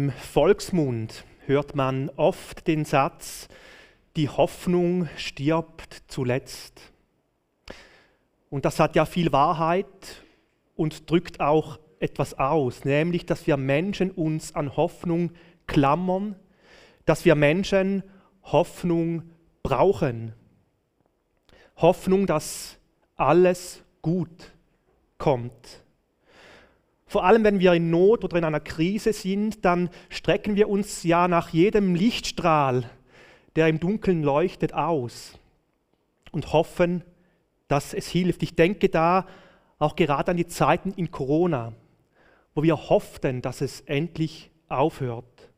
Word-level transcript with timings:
Im 0.00 0.12
Volksmund 0.12 1.26
hört 1.44 1.74
man 1.74 2.08
oft 2.16 2.66
den 2.66 2.86
Satz, 2.86 3.48
die 4.16 4.30
Hoffnung 4.30 5.10
stirbt 5.18 6.04
zuletzt. 6.08 6.80
Und 8.48 8.64
das 8.64 8.80
hat 8.80 8.96
ja 8.96 9.04
viel 9.04 9.30
Wahrheit 9.30 10.24
und 10.74 11.10
drückt 11.10 11.40
auch 11.40 11.78
etwas 11.98 12.32
aus, 12.38 12.86
nämlich 12.86 13.26
dass 13.26 13.46
wir 13.46 13.58
Menschen 13.58 14.10
uns 14.10 14.54
an 14.54 14.74
Hoffnung 14.74 15.32
klammern, 15.66 16.34
dass 17.04 17.26
wir 17.26 17.34
Menschen 17.34 18.02
Hoffnung 18.44 19.24
brauchen. 19.62 20.32
Hoffnung, 21.76 22.26
dass 22.26 22.78
alles 23.16 23.82
gut 24.00 24.50
kommt. 25.18 25.82
Vor 27.10 27.24
allem, 27.24 27.42
wenn 27.42 27.58
wir 27.58 27.72
in 27.72 27.90
Not 27.90 28.22
oder 28.22 28.36
in 28.36 28.44
einer 28.44 28.60
Krise 28.60 29.12
sind, 29.12 29.64
dann 29.64 29.90
strecken 30.10 30.54
wir 30.54 30.68
uns 30.68 31.02
ja 31.02 31.26
nach 31.26 31.48
jedem 31.48 31.96
Lichtstrahl, 31.96 32.88
der 33.56 33.66
im 33.66 33.80
Dunkeln 33.80 34.22
leuchtet, 34.22 34.74
aus 34.74 35.36
und 36.30 36.52
hoffen, 36.52 37.02
dass 37.66 37.94
es 37.94 38.06
hilft. 38.06 38.44
Ich 38.44 38.54
denke 38.54 38.88
da 38.88 39.26
auch 39.80 39.96
gerade 39.96 40.30
an 40.30 40.36
die 40.36 40.46
Zeiten 40.46 40.92
in 40.92 41.10
Corona, 41.10 41.72
wo 42.54 42.62
wir 42.62 42.76
hofften, 42.76 43.42
dass 43.42 43.60
es 43.60 43.80
endlich 43.80 44.52
aufhört. 44.68 45.50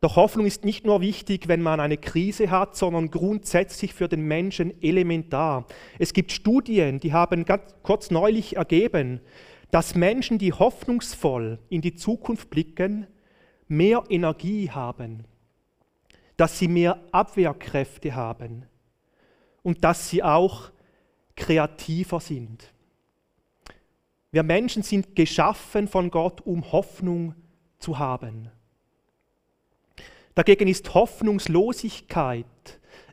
Doch 0.00 0.14
Hoffnung 0.14 0.46
ist 0.46 0.64
nicht 0.64 0.86
nur 0.86 1.00
wichtig, 1.00 1.48
wenn 1.48 1.60
man 1.60 1.80
eine 1.80 1.96
Krise 1.96 2.50
hat, 2.52 2.76
sondern 2.76 3.10
grundsätzlich 3.10 3.94
für 3.94 4.06
den 4.06 4.22
Menschen 4.22 4.80
elementar. 4.80 5.66
Es 5.98 6.12
gibt 6.12 6.30
Studien, 6.30 7.00
die 7.00 7.12
haben 7.12 7.44
ganz 7.44 7.74
kurz 7.82 8.12
neulich 8.12 8.54
ergeben, 8.54 9.20
dass 9.70 9.94
Menschen, 9.94 10.38
die 10.38 10.52
hoffnungsvoll 10.52 11.58
in 11.68 11.80
die 11.80 11.94
Zukunft 11.94 12.50
blicken, 12.50 13.06
mehr 13.66 14.04
Energie 14.08 14.70
haben, 14.70 15.24
dass 16.36 16.58
sie 16.58 16.68
mehr 16.68 17.00
Abwehrkräfte 17.12 18.14
haben 18.14 18.66
und 19.62 19.84
dass 19.84 20.08
sie 20.08 20.22
auch 20.22 20.70
kreativer 21.36 22.20
sind. 22.20 22.72
Wir 24.30 24.42
Menschen 24.42 24.82
sind 24.82 25.16
geschaffen 25.16 25.88
von 25.88 26.10
Gott, 26.10 26.40
um 26.46 26.72
Hoffnung 26.72 27.34
zu 27.78 27.98
haben. 27.98 28.50
Dagegen 30.34 30.68
ist 30.68 30.94
Hoffnungslosigkeit 30.94 32.46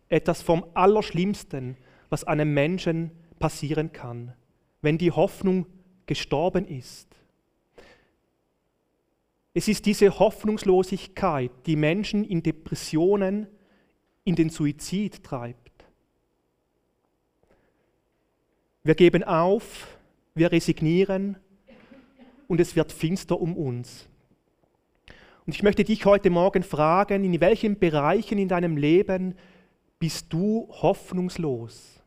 etwas 0.09 0.42
vom 0.42 0.66
Allerschlimmsten, 0.73 1.78
was 2.09 2.23
einem 2.23 2.53
Menschen 2.53 3.12
passieren 3.40 3.92
kann, 3.92 4.34
wenn 4.81 4.97
die 4.97 5.12
Hoffnung 5.12 5.66
gestorben 6.06 6.67
ist. 6.67 7.08
Es 9.53 9.67
ist 9.67 9.86
diese 9.86 10.20
Hoffnungslosigkeit, 10.20 11.52
die 11.66 11.75
Menschen 11.75 12.25
in 12.25 12.44
Depressionen, 12.44 13.47
in 14.25 14.36
den 14.36 14.50
Suizid 14.50 15.23
treibt. 15.23 15.86
Wir 18.84 18.95
geben 18.95 19.23
auf, 19.23 19.97
wir 20.36 20.52
resignieren 20.52 21.38
und 22.47 22.59
es 22.59 22.75
wird 22.75 22.92
finster 22.92 23.40
um 23.40 23.56
uns. 23.56 24.08
Und 25.45 25.56
ich 25.56 25.64
möchte 25.64 25.84
dich 25.84 26.06
heute 26.06 26.30
Morgen 26.30 26.64
fragen, 26.64 27.23
in 27.23 27.40
welchen 27.40 27.80
Bereichen 27.80 28.38
in 28.38 28.47
deinem 28.47 28.78
Leben 28.78 29.36
bist 30.00 30.31
du 30.34 30.67
hoffnungslos? 30.69 32.02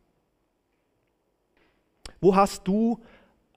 Wo 2.21 2.35
hast 2.35 2.67
du 2.67 3.01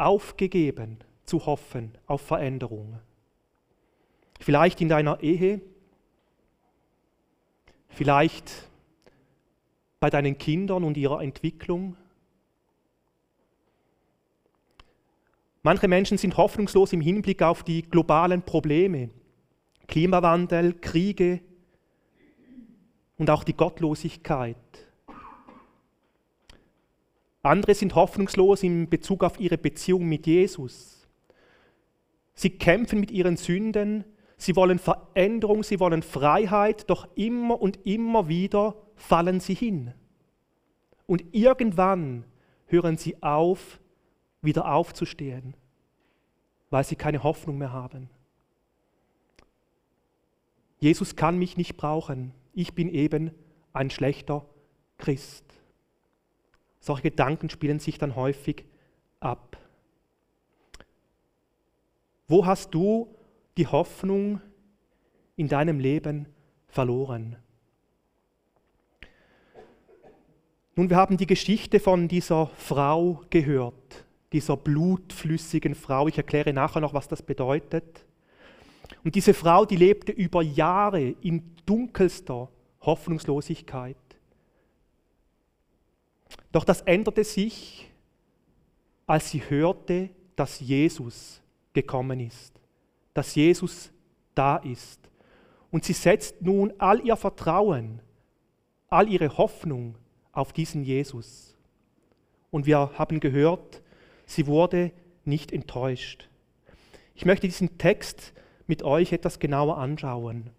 aufgegeben 0.01 0.97
zu 1.25 1.45
hoffen 1.45 1.97
auf 2.07 2.21
Veränderung. 2.21 2.99
Vielleicht 4.39 4.81
in 4.81 4.89
deiner 4.89 5.21
Ehe, 5.21 5.61
vielleicht 7.89 8.69
bei 9.99 10.09
deinen 10.09 10.37
Kindern 10.37 10.83
und 10.83 10.97
ihrer 10.97 11.21
Entwicklung. 11.21 11.95
Manche 15.61 15.87
Menschen 15.87 16.17
sind 16.17 16.37
hoffnungslos 16.37 16.91
im 16.91 17.01
Hinblick 17.01 17.43
auf 17.43 17.63
die 17.63 17.83
globalen 17.83 18.41
Probleme, 18.41 19.11
Klimawandel, 19.87 20.73
Kriege 20.73 21.39
und 23.17 23.29
auch 23.29 23.43
die 23.43 23.53
Gottlosigkeit. 23.55 24.57
Andere 27.43 27.73
sind 27.73 27.95
hoffnungslos 27.95 28.63
in 28.63 28.89
Bezug 28.89 29.23
auf 29.23 29.39
ihre 29.39 29.57
Beziehung 29.57 30.07
mit 30.07 30.27
Jesus. 30.27 31.07
Sie 32.33 32.51
kämpfen 32.51 32.99
mit 32.99 33.11
ihren 33.11 33.37
Sünden, 33.37 34.05
sie 34.37 34.55
wollen 34.55 34.79
Veränderung, 34.79 35.63
sie 35.63 35.79
wollen 35.79 36.03
Freiheit, 36.03 36.89
doch 36.89 37.07
immer 37.15 37.59
und 37.59 37.85
immer 37.85 38.27
wieder 38.27 38.75
fallen 38.95 39.39
sie 39.39 39.55
hin. 39.55 39.93
Und 41.07 41.23
irgendwann 41.33 42.25
hören 42.67 42.97
sie 42.97 43.21
auf, 43.21 43.79
wieder 44.41 44.71
aufzustehen, 44.73 45.55
weil 46.69 46.83
sie 46.83 46.95
keine 46.95 47.23
Hoffnung 47.23 47.57
mehr 47.57 47.71
haben. 47.71 48.09
Jesus 50.79 51.15
kann 51.15 51.37
mich 51.37 51.57
nicht 51.57 51.77
brauchen, 51.77 52.33
ich 52.53 52.73
bin 52.73 52.89
eben 52.89 53.31
ein 53.73 53.89
schlechter 53.89 54.45
Christ. 54.97 55.60
Solche 56.81 57.03
Gedanken 57.03 57.49
spielen 57.49 57.79
sich 57.79 57.99
dann 57.99 58.15
häufig 58.15 58.65
ab. 59.19 59.55
Wo 62.27 62.45
hast 62.45 62.73
du 62.73 63.15
die 63.55 63.67
Hoffnung 63.67 64.41
in 65.35 65.47
deinem 65.47 65.79
Leben 65.79 66.27
verloren? 66.67 67.37
Nun, 70.75 70.89
wir 70.89 70.97
haben 70.97 71.17
die 71.17 71.27
Geschichte 71.27 71.79
von 71.79 72.07
dieser 72.07 72.47
Frau 72.47 73.21
gehört, 73.29 74.05
dieser 74.33 74.57
blutflüssigen 74.57 75.75
Frau. 75.75 76.07
Ich 76.07 76.17
erkläre 76.17 76.51
nachher 76.51 76.81
noch, 76.81 76.93
was 76.93 77.07
das 77.07 77.21
bedeutet. 77.21 78.05
Und 79.03 79.13
diese 79.13 79.35
Frau, 79.35 79.65
die 79.65 79.75
lebte 79.75 80.11
über 80.11 80.41
Jahre 80.41 81.15
in 81.21 81.55
dunkelster 81.65 82.49
Hoffnungslosigkeit. 82.81 83.97
Doch 86.51 86.63
das 86.63 86.81
änderte 86.81 87.23
sich, 87.23 87.89
als 89.07 89.31
sie 89.31 89.41
hörte, 89.49 90.09
dass 90.35 90.59
Jesus 90.59 91.41
gekommen 91.73 92.19
ist, 92.19 92.59
dass 93.13 93.35
Jesus 93.35 93.91
da 94.35 94.57
ist. 94.57 94.99
Und 95.69 95.85
sie 95.85 95.93
setzt 95.93 96.41
nun 96.41 96.73
all 96.77 97.05
ihr 97.05 97.15
Vertrauen, 97.15 98.01
all 98.87 99.07
ihre 99.09 99.37
Hoffnung 99.37 99.97
auf 100.31 100.53
diesen 100.53 100.83
Jesus. 100.83 101.57
Und 102.49 102.65
wir 102.65 102.91
haben 102.97 103.19
gehört, 103.19 103.81
sie 104.25 104.47
wurde 104.47 104.91
nicht 105.23 105.51
enttäuscht. 105.51 106.29
Ich 107.15 107.25
möchte 107.25 107.47
diesen 107.47 107.77
Text 107.77 108.33
mit 108.67 108.83
euch 108.83 109.13
etwas 109.13 109.39
genauer 109.39 109.77
anschauen. 109.77 110.49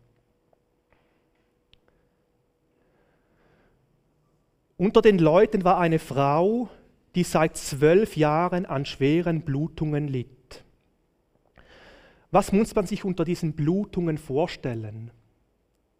Unter 4.83 5.01
den 5.01 5.21
Leuten 5.21 5.63
war 5.63 5.79
eine 5.79 6.01
Frau, 6.01 6.69
die 7.15 7.23
seit 7.23 7.57
zwölf 7.57 8.17
Jahren 8.17 8.67
an 8.67 8.85
schweren 8.85 9.43
Blutungen 9.43 10.09
litt. 10.09 10.65
Was 12.33 12.51
muss 12.51 12.75
man 12.75 12.89
sich 12.89 13.05
unter 13.05 13.25
diesen 13.25 13.53
Blutungen 13.53 14.19
vorstellen? 14.19 15.13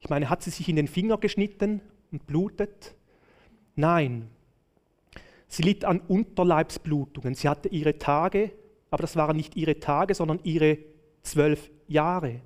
Ich 0.01 0.11
meine, 0.11 0.29
hat 0.29 0.43
sie 0.43 0.51
sich 0.51 0.69
in 0.69 0.75
den 0.75 0.89
Finger 0.89 1.19
geschnitten 1.19 1.81
und 2.11 2.27
blutet? 2.27 2.97
Nein. 3.77 4.29
Sie 5.47 5.63
litt 5.63 5.85
an 5.85 6.01
Unterleibsblutungen. 6.01 7.37
Sie 7.37 7.49
hatte 7.49 7.69
ihre 7.69 7.99
Tage, 7.99 8.51
aber 8.91 9.03
das 9.03 9.15
waren 9.15 9.37
nicht 9.37 9.55
ihre 9.55 9.79
Tage, 9.79 10.13
sondern 10.17 10.41
ihre 10.43 10.79
zwölf 11.23 11.71
Jahre. 11.87 12.41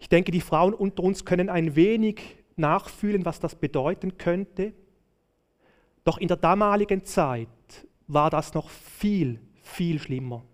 Ich 0.00 0.10
denke, 0.10 0.32
die 0.32 0.42
Frauen 0.42 0.74
unter 0.74 1.02
uns 1.02 1.24
können 1.24 1.48
ein 1.48 1.76
wenig 1.76 2.37
nachfühlen, 2.58 3.24
was 3.24 3.40
das 3.40 3.54
bedeuten 3.54 4.18
könnte. 4.18 4.72
Doch 6.04 6.18
in 6.18 6.28
der 6.28 6.36
damaligen 6.36 7.04
Zeit 7.04 7.48
war 8.06 8.30
das 8.30 8.54
noch 8.54 8.70
viel, 8.70 9.40
viel 9.62 9.98
schlimmer. 9.98 10.44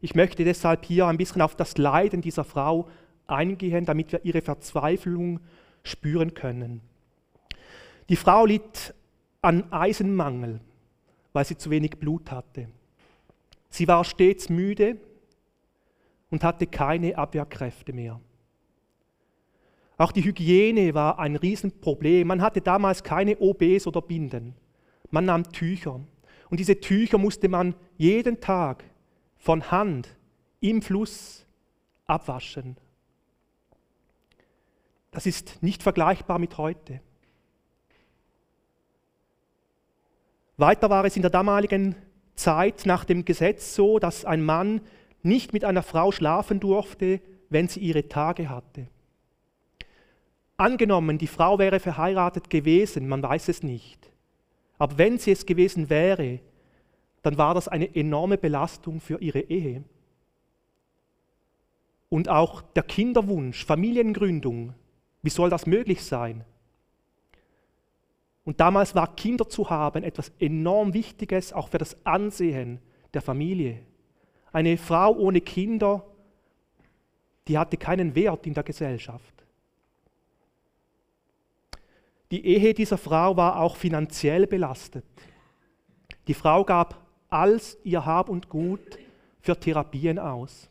Ich 0.00 0.14
möchte 0.14 0.44
deshalb 0.44 0.84
hier 0.84 1.06
ein 1.06 1.16
bisschen 1.16 1.42
auf 1.42 1.56
das 1.56 1.78
Leiden 1.78 2.20
dieser 2.20 2.44
Frau 2.44 2.88
eingehen, 3.26 3.84
damit 3.84 4.12
wir 4.12 4.24
ihre 4.24 4.42
Verzweiflung 4.42 5.40
spüren 5.82 6.34
können. 6.34 6.80
Die 8.08 8.16
Frau 8.16 8.46
litt 8.46 8.94
an 9.42 9.72
Eisenmangel, 9.72 10.60
weil 11.32 11.44
sie 11.44 11.56
zu 11.56 11.70
wenig 11.70 11.92
Blut 11.98 12.30
hatte. 12.30 12.68
Sie 13.68 13.88
war 13.88 14.04
stets 14.04 14.48
müde 14.48 14.96
und 16.30 16.44
hatte 16.44 16.66
keine 16.66 17.16
Abwehrkräfte 17.16 17.92
mehr. 17.92 18.20
Auch 19.98 20.12
die 20.12 20.24
Hygiene 20.24 20.94
war 20.94 21.18
ein 21.18 21.36
Riesenproblem. 21.36 22.28
Man 22.28 22.42
hatte 22.42 22.60
damals 22.60 23.02
keine 23.02 23.38
OBs 23.38 23.86
oder 23.86 24.02
Binden. 24.02 24.54
Man 25.10 25.24
nahm 25.24 25.50
Tücher. 25.52 26.00
Und 26.50 26.60
diese 26.60 26.80
Tücher 26.80 27.18
musste 27.18 27.48
man 27.48 27.74
jeden 27.96 28.40
Tag 28.40 28.84
von 29.38 29.70
Hand 29.70 30.08
im 30.60 30.82
Fluss 30.82 31.46
abwaschen. 32.06 32.76
Das 35.10 35.24
ist 35.24 35.62
nicht 35.62 35.82
vergleichbar 35.82 36.38
mit 36.38 36.58
heute. 36.58 37.00
Weiter 40.58 40.90
war 40.90 41.04
es 41.04 41.16
in 41.16 41.22
der 41.22 41.30
damaligen 41.30 41.96
Zeit 42.34 42.84
nach 42.84 43.04
dem 43.04 43.24
Gesetz 43.24 43.74
so, 43.74 43.98
dass 43.98 44.24
ein 44.24 44.44
Mann 44.44 44.82
nicht 45.22 45.52
mit 45.52 45.64
einer 45.64 45.82
Frau 45.82 46.12
schlafen 46.12 46.60
durfte, 46.60 47.20
wenn 47.48 47.68
sie 47.68 47.80
ihre 47.80 48.08
Tage 48.08 48.48
hatte. 48.48 48.88
Angenommen, 50.56 51.18
die 51.18 51.26
Frau 51.26 51.58
wäre 51.58 51.80
verheiratet 51.80 52.48
gewesen, 52.48 53.08
man 53.08 53.22
weiß 53.22 53.48
es 53.48 53.62
nicht. 53.62 54.10
Aber 54.78 54.96
wenn 54.98 55.18
sie 55.18 55.32
es 55.32 55.44
gewesen 55.44 55.90
wäre, 55.90 56.40
dann 57.22 57.38
war 57.38 57.54
das 57.54 57.68
eine 57.68 57.94
enorme 57.94 58.38
Belastung 58.38 59.00
für 59.00 59.20
ihre 59.20 59.40
Ehe. 59.40 59.84
Und 62.08 62.28
auch 62.28 62.62
der 62.62 62.84
Kinderwunsch, 62.84 63.64
Familiengründung, 63.64 64.74
wie 65.22 65.30
soll 65.30 65.50
das 65.50 65.66
möglich 65.66 66.04
sein? 66.04 66.44
Und 68.44 68.60
damals 68.60 68.94
war 68.94 69.16
Kinder 69.16 69.48
zu 69.48 69.68
haben 69.68 70.04
etwas 70.04 70.30
enorm 70.38 70.94
Wichtiges, 70.94 71.52
auch 71.52 71.68
für 71.68 71.78
das 71.78 71.96
Ansehen 72.06 72.78
der 73.12 73.22
Familie. 73.22 73.80
Eine 74.52 74.78
Frau 74.78 75.12
ohne 75.16 75.40
Kinder, 75.40 76.06
die 77.48 77.58
hatte 77.58 77.76
keinen 77.76 78.14
Wert 78.14 78.46
in 78.46 78.54
der 78.54 78.62
Gesellschaft. 78.62 79.35
Die 82.30 82.44
Ehe 82.44 82.74
dieser 82.74 82.98
Frau 82.98 83.36
war 83.36 83.60
auch 83.60 83.76
finanziell 83.76 84.46
belastet. 84.46 85.04
Die 86.26 86.34
Frau 86.34 86.64
gab 86.64 87.06
alles 87.28 87.78
ihr 87.84 88.04
Hab 88.04 88.28
und 88.28 88.48
Gut 88.48 88.98
für 89.40 89.58
Therapien 89.58 90.18
aus. 90.18 90.68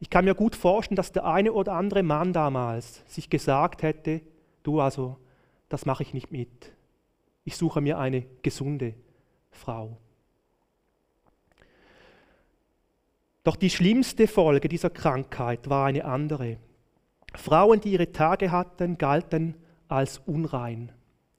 Ich 0.00 0.10
kann 0.10 0.24
mir 0.24 0.34
gut 0.34 0.54
vorstellen, 0.54 0.96
dass 0.96 1.12
der 1.12 1.24
eine 1.24 1.52
oder 1.52 1.72
andere 1.72 2.02
Mann 2.02 2.32
damals 2.32 3.02
sich 3.06 3.30
gesagt 3.30 3.82
hätte, 3.82 4.20
du 4.62 4.80
also, 4.80 5.16
das 5.68 5.86
mache 5.86 6.02
ich 6.02 6.14
nicht 6.14 6.30
mit. 6.30 6.72
Ich 7.44 7.56
suche 7.56 7.80
mir 7.80 7.98
eine 7.98 8.24
gesunde 8.42 8.94
Frau. 9.50 9.96
Doch 13.42 13.56
die 13.56 13.70
schlimmste 13.70 14.28
Folge 14.28 14.68
dieser 14.68 14.90
Krankheit 14.90 15.70
war 15.70 15.86
eine 15.86 16.04
andere. 16.04 16.58
Frauen, 17.34 17.80
die 17.80 17.92
ihre 17.92 18.12
Tage 18.12 18.50
hatten, 18.50 18.98
galten 18.98 19.54
als 19.88 20.18
unrein 20.26 20.92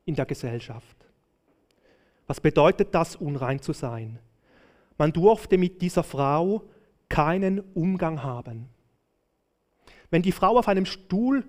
in 0.06 0.15
der 0.15 0.25
Gesellschaft. 0.25 0.97
Was 2.27 2.39
bedeutet 2.39 2.94
das, 2.94 3.15
unrein 3.15 3.62
zu 3.62 3.74
sein? 3.74 4.19
Man 4.97 5.13
durfte 5.13 5.57
mit 5.57 5.81
dieser 5.81 6.03
Frau 6.03 6.63
keinen 7.07 7.59
Umgang 7.74 8.21
haben. 8.21 8.69
Wenn 10.12 10.21
die 10.21 10.31
Frau 10.31 10.57
auf 10.57 10.68
einem 10.68 10.86
Stuhl 10.86 11.44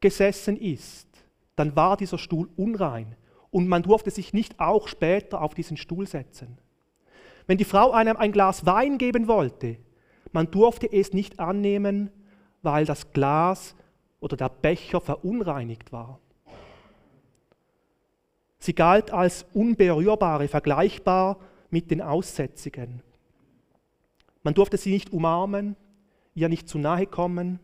gesessen 0.00 0.56
ist, 0.56 1.08
dann 1.56 1.76
war 1.76 1.96
dieser 1.96 2.18
Stuhl 2.18 2.48
unrein 2.56 3.16
und 3.50 3.68
man 3.68 3.82
durfte 3.82 4.10
sich 4.10 4.32
nicht 4.32 4.58
auch 4.58 4.88
später 4.88 5.42
auf 5.42 5.54
diesen 5.54 5.76
Stuhl 5.76 6.06
setzen. 6.06 6.58
Wenn 7.46 7.58
die 7.58 7.64
Frau 7.64 7.90
einem 7.92 8.16
ein 8.16 8.32
Glas 8.32 8.64
Wein 8.66 8.98
geben 8.98 9.28
wollte, 9.28 9.76
man 10.32 10.50
durfte 10.50 10.90
es 10.90 11.12
nicht 11.12 11.40
annehmen, 11.40 12.10
weil 12.62 12.86
das 12.86 13.12
Glas 13.12 13.74
oder 14.22 14.36
der 14.36 14.48
Becher 14.48 15.00
verunreinigt 15.00 15.92
war. 15.92 16.20
Sie 18.58 18.72
galt 18.72 19.10
als 19.10 19.44
unberührbare, 19.52 20.46
vergleichbar 20.46 21.40
mit 21.70 21.90
den 21.90 22.00
Aussätzigen. 22.00 23.02
Man 24.44 24.54
durfte 24.54 24.76
sie 24.76 24.92
nicht 24.92 25.12
umarmen, 25.12 25.74
ihr 26.36 26.48
nicht 26.48 26.68
zu 26.68 26.78
nahe 26.78 27.06
kommen, 27.06 27.58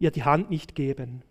ihr 0.00 0.10
die 0.10 0.24
Hand 0.24 0.50
nicht 0.50 0.74
geben. 0.74 1.22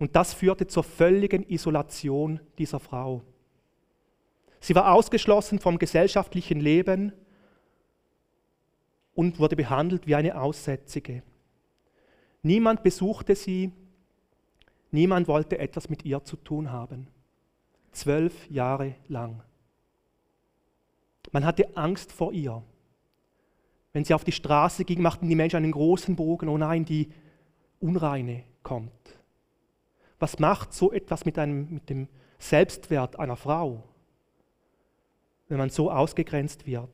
Und 0.00 0.16
das 0.16 0.34
führte 0.34 0.66
zur 0.66 0.82
völligen 0.82 1.48
Isolation 1.48 2.40
dieser 2.58 2.80
Frau. 2.80 3.22
Sie 4.58 4.74
war 4.74 4.92
ausgeschlossen 4.92 5.60
vom 5.60 5.78
gesellschaftlichen 5.78 6.58
Leben 6.58 7.12
und 9.14 9.38
wurde 9.38 9.54
behandelt 9.54 10.08
wie 10.08 10.16
eine 10.16 10.40
Aussätzige. 10.40 11.22
Niemand 12.42 12.82
besuchte 12.82 13.34
sie, 13.34 13.72
niemand 14.90 15.28
wollte 15.28 15.58
etwas 15.58 15.88
mit 15.88 16.04
ihr 16.04 16.22
zu 16.24 16.36
tun 16.36 16.70
haben. 16.70 17.08
Zwölf 17.92 18.48
Jahre 18.50 18.94
lang. 19.08 19.42
Man 21.32 21.44
hatte 21.44 21.76
Angst 21.76 22.12
vor 22.12 22.32
ihr. 22.32 22.62
Wenn 23.92 24.04
sie 24.04 24.14
auf 24.14 24.24
die 24.24 24.32
Straße 24.32 24.84
ging, 24.84 25.02
machten 25.02 25.28
die 25.28 25.34
Menschen 25.34 25.56
einen 25.56 25.72
großen 25.72 26.14
Bogen. 26.14 26.48
Oh 26.48 26.58
nein, 26.58 26.84
die 26.84 27.08
Unreine 27.80 28.44
kommt. 28.62 28.92
Was 30.18 30.38
macht 30.38 30.72
so 30.72 30.92
etwas 30.92 31.24
mit, 31.24 31.38
einem, 31.38 31.68
mit 31.70 31.90
dem 31.90 32.08
Selbstwert 32.38 33.18
einer 33.18 33.36
Frau, 33.36 33.84
wenn 35.48 35.58
man 35.58 35.70
so 35.70 35.90
ausgegrenzt 35.90 36.66
wird? 36.66 36.88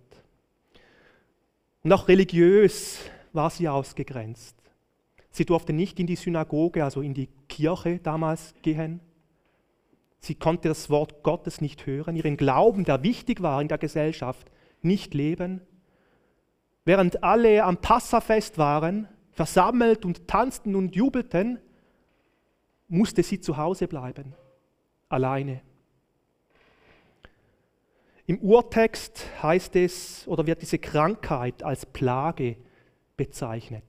Und 1.82 1.92
auch 1.92 2.08
religiös 2.08 2.98
war 3.32 3.50
sie 3.50 3.68
ausgegrenzt. 3.68 4.63
Sie 5.34 5.44
durfte 5.44 5.72
nicht 5.72 5.98
in 5.98 6.06
die 6.06 6.14
Synagoge, 6.14 6.84
also 6.84 7.00
in 7.00 7.12
die 7.12 7.26
Kirche 7.48 7.98
damals 7.98 8.54
gehen. 8.62 9.00
Sie 10.20 10.36
konnte 10.36 10.68
das 10.68 10.90
Wort 10.90 11.24
Gottes 11.24 11.60
nicht 11.60 11.86
hören, 11.86 12.14
ihren 12.14 12.36
Glauben, 12.36 12.84
der 12.84 13.02
wichtig 13.02 13.42
war 13.42 13.60
in 13.60 13.66
der 13.66 13.78
Gesellschaft, 13.78 14.48
nicht 14.80 15.12
leben. 15.12 15.60
Während 16.84 17.24
alle 17.24 17.64
am 17.64 17.78
Passafest 17.78 18.58
waren, 18.58 19.08
versammelt 19.32 20.04
und 20.04 20.28
tanzten 20.28 20.76
und 20.76 20.94
jubelten, 20.94 21.58
musste 22.86 23.24
sie 23.24 23.40
zu 23.40 23.56
Hause 23.56 23.88
bleiben, 23.88 24.34
alleine. 25.08 25.62
Im 28.26 28.38
Urtext 28.38 29.26
heißt 29.42 29.74
es 29.74 30.28
oder 30.28 30.46
wird 30.46 30.62
diese 30.62 30.78
Krankheit 30.78 31.64
als 31.64 31.86
Plage 31.86 32.56
bezeichnet. 33.16 33.82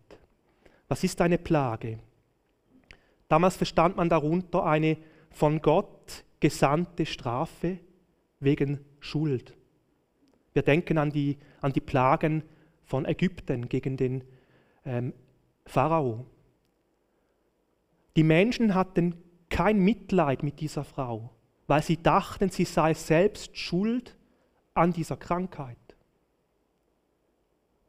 Was 0.87 1.03
ist 1.03 1.21
eine 1.21 1.37
Plage? 1.37 1.99
Damals 3.27 3.57
verstand 3.57 3.97
man 3.97 4.09
darunter 4.09 4.65
eine 4.65 4.97
von 5.31 5.61
Gott 5.61 6.23
gesandte 6.39 7.05
Strafe 7.05 7.79
wegen 8.39 8.79
Schuld. 8.99 9.55
Wir 10.53 10.61
denken 10.61 10.97
an 10.97 11.11
die, 11.11 11.37
an 11.61 11.73
die 11.73 11.81
Plagen 11.81 12.43
von 12.83 13.05
Ägypten 13.05 13.67
gegen 13.67 13.97
den 13.97 14.23
ähm, 14.85 15.13
Pharao. 15.65 16.25
Die 18.15 18.23
Menschen 18.23 18.75
hatten 18.75 19.15
kein 19.49 19.79
Mitleid 19.79 20.43
mit 20.43 20.59
dieser 20.59 20.83
Frau, 20.83 21.31
weil 21.67 21.81
sie 21.81 22.01
dachten, 22.01 22.49
sie 22.49 22.65
sei 22.65 22.93
selbst 22.93 23.57
schuld 23.57 24.15
an 24.73 24.93
dieser 24.93 25.17
Krankheit. 25.17 25.77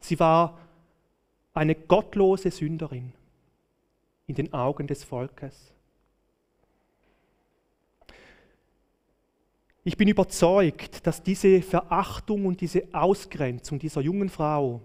Sie 0.00 0.18
war 0.18 0.58
eine 1.56 1.74
gottlose 1.74 2.50
Sünderin 2.50 3.12
in 4.26 4.34
den 4.34 4.52
Augen 4.52 4.86
des 4.86 5.04
Volkes. 5.04 5.72
Ich 9.82 9.96
bin 9.96 10.08
überzeugt, 10.08 11.06
dass 11.06 11.22
diese 11.22 11.62
Verachtung 11.62 12.44
und 12.44 12.60
diese 12.60 12.82
Ausgrenzung 12.92 13.78
dieser 13.78 14.00
jungen 14.00 14.28
Frau 14.28 14.82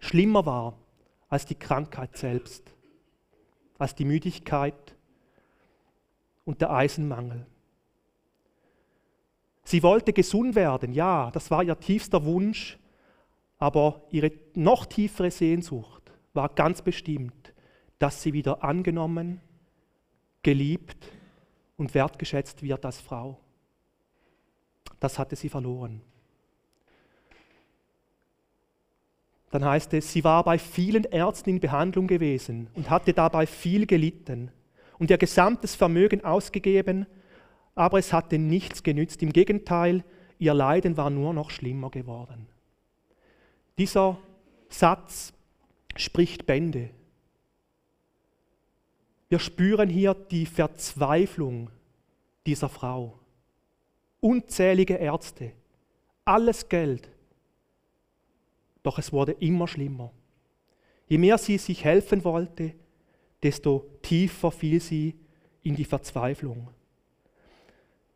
schlimmer 0.00 0.44
war 0.44 0.76
als 1.28 1.46
die 1.46 1.54
Krankheit 1.54 2.16
selbst, 2.16 2.74
als 3.78 3.94
die 3.94 4.04
Müdigkeit 4.04 4.96
und 6.44 6.60
der 6.60 6.72
Eisenmangel. 6.72 7.46
Sie 9.62 9.82
wollte 9.82 10.12
gesund 10.12 10.56
werden, 10.56 10.92
ja, 10.92 11.30
das 11.30 11.50
war 11.50 11.62
ihr 11.62 11.78
tiefster 11.78 12.24
Wunsch, 12.24 12.79
aber 13.60 14.02
ihre 14.10 14.32
noch 14.54 14.86
tiefere 14.86 15.30
Sehnsucht 15.30 16.10
war 16.32 16.48
ganz 16.48 16.82
bestimmt, 16.82 17.52
dass 17.98 18.22
sie 18.22 18.32
wieder 18.32 18.64
angenommen, 18.64 19.40
geliebt 20.42 21.12
und 21.76 21.94
wertgeschätzt 21.94 22.62
wird 22.62 22.84
als 22.86 23.00
Frau. 23.00 23.38
Das 24.98 25.18
hatte 25.18 25.36
sie 25.36 25.50
verloren. 25.50 26.00
Dann 29.50 29.64
heißt 29.64 29.92
es, 29.94 30.10
sie 30.12 30.24
war 30.24 30.42
bei 30.44 30.58
vielen 30.58 31.04
Ärzten 31.04 31.50
in 31.50 31.60
Behandlung 31.60 32.06
gewesen 32.06 32.68
und 32.74 32.88
hatte 32.88 33.12
dabei 33.12 33.46
viel 33.46 33.86
gelitten 33.86 34.50
und 34.98 35.10
ihr 35.10 35.18
gesamtes 35.18 35.74
Vermögen 35.74 36.24
ausgegeben, 36.24 37.06
aber 37.74 37.98
es 37.98 38.12
hatte 38.12 38.38
nichts 38.38 38.82
genützt. 38.82 39.22
Im 39.22 39.32
Gegenteil, 39.32 40.04
ihr 40.38 40.54
Leiden 40.54 40.96
war 40.96 41.10
nur 41.10 41.34
noch 41.34 41.50
schlimmer 41.50 41.90
geworden. 41.90 42.46
Dieser 43.80 44.18
Satz 44.68 45.32
spricht 45.96 46.44
Bände. 46.44 46.90
Wir 49.30 49.38
spüren 49.38 49.88
hier 49.88 50.12
die 50.12 50.44
Verzweiflung 50.44 51.70
dieser 52.44 52.68
Frau. 52.68 53.18
Unzählige 54.20 54.96
Ärzte, 54.96 55.52
alles 56.26 56.68
Geld, 56.68 57.08
Doch 58.82 58.98
es 58.98 59.14
wurde 59.14 59.32
immer 59.32 59.66
schlimmer. 59.66 60.12
Je 61.06 61.16
mehr 61.16 61.38
sie 61.38 61.56
sich 61.56 61.82
helfen 61.82 62.22
wollte, 62.22 62.74
desto 63.42 63.86
tiefer 64.02 64.50
fiel 64.50 64.82
sie 64.82 65.14
in 65.62 65.74
die 65.74 65.86
Verzweiflung. 65.86 66.68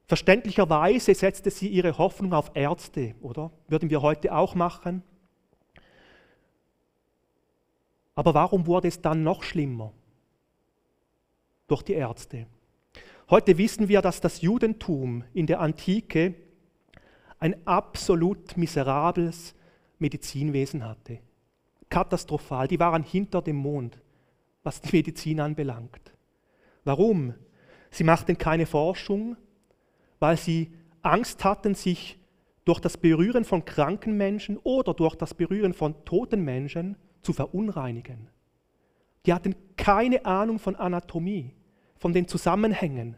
Verständlicherweise 0.09 1.14
setzte 1.14 1.50
sie 1.50 1.68
ihre 1.68 1.97
Hoffnung 1.97 2.35
auf 2.35 2.50
Ärzte, 2.52 3.14
oder? 3.23 3.50
Würden 3.66 3.88
wir 3.88 4.02
heute 4.02 4.35
auch 4.35 4.54
machen. 4.54 5.02
Aber 8.14 8.35
warum 8.35 8.66
wurde 8.66 8.88
es 8.88 9.00
dann 9.00 9.23
noch 9.23 9.42
schlimmer? 9.42 9.92
Durch 11.66 11.83
die 11.83 11.94
Ärzte. 11.94 12.47
Heute 13.30 13.56
wissen 13.59 13.88
wir, 13.88 14.02
dass 14.02 14.21
das 14.21 14.42
Judentum 14.42 15.25
in 15.33 15.47
der 15.47 15.61
Antike 15.61 16.35
ein 17.38 17.66
absolut 17.66 18.56
miserables 18.56 19.54
Medizinwesen 19.99 20.85
hatte. 20.85 21.21
Katastrophal. 21.88 22.68
Die 22.68 22.78
waren 22.78 23.02
hinter 23.02 23.42
dem 23.42 23.56
Mond, 23.56 24.00
was 24.62 24.80
die 24.80 24.97
Medizin 24.97 25.40
anbelangt. 25.40 26.12
Warum? 26.85 27.35
Sie 27.90 28.04
machten 28.04 28.37
keine 28.37 28.66
Forschung, 28.66 29.37
weil 30.18 30.37
sie 30.37 30.73
Angst 31.02 31.44
hatten, 31.44 31.75
sich 31.75 32.18
durch 32.64 32.80
das 32.80 32.97
Berühren 32.97 33.44
von 33.44 33.64
kranken 33.64 34.16
Menschen 34.16 34.59
oder 34.59 34.94
durch 34.94 35.14
das 35.16 35.35
Berühren 35.35 35.75
von 35.75 36.04
toten 36.04 36.42
Menschen 36.42 36.97
zu 37.25 37.33
verunreinigen. 37.33 38.28
Die 39.26 39.33
hatten 39.33 39.54
keine 39.76 40.25
Ahnung 40.25 40.59
von 40.59 40.76
Anatomie, 40.76 41.52
von 41.97 42.12
den 42.12 42.28
Zusammenhängen. 42.28 43.16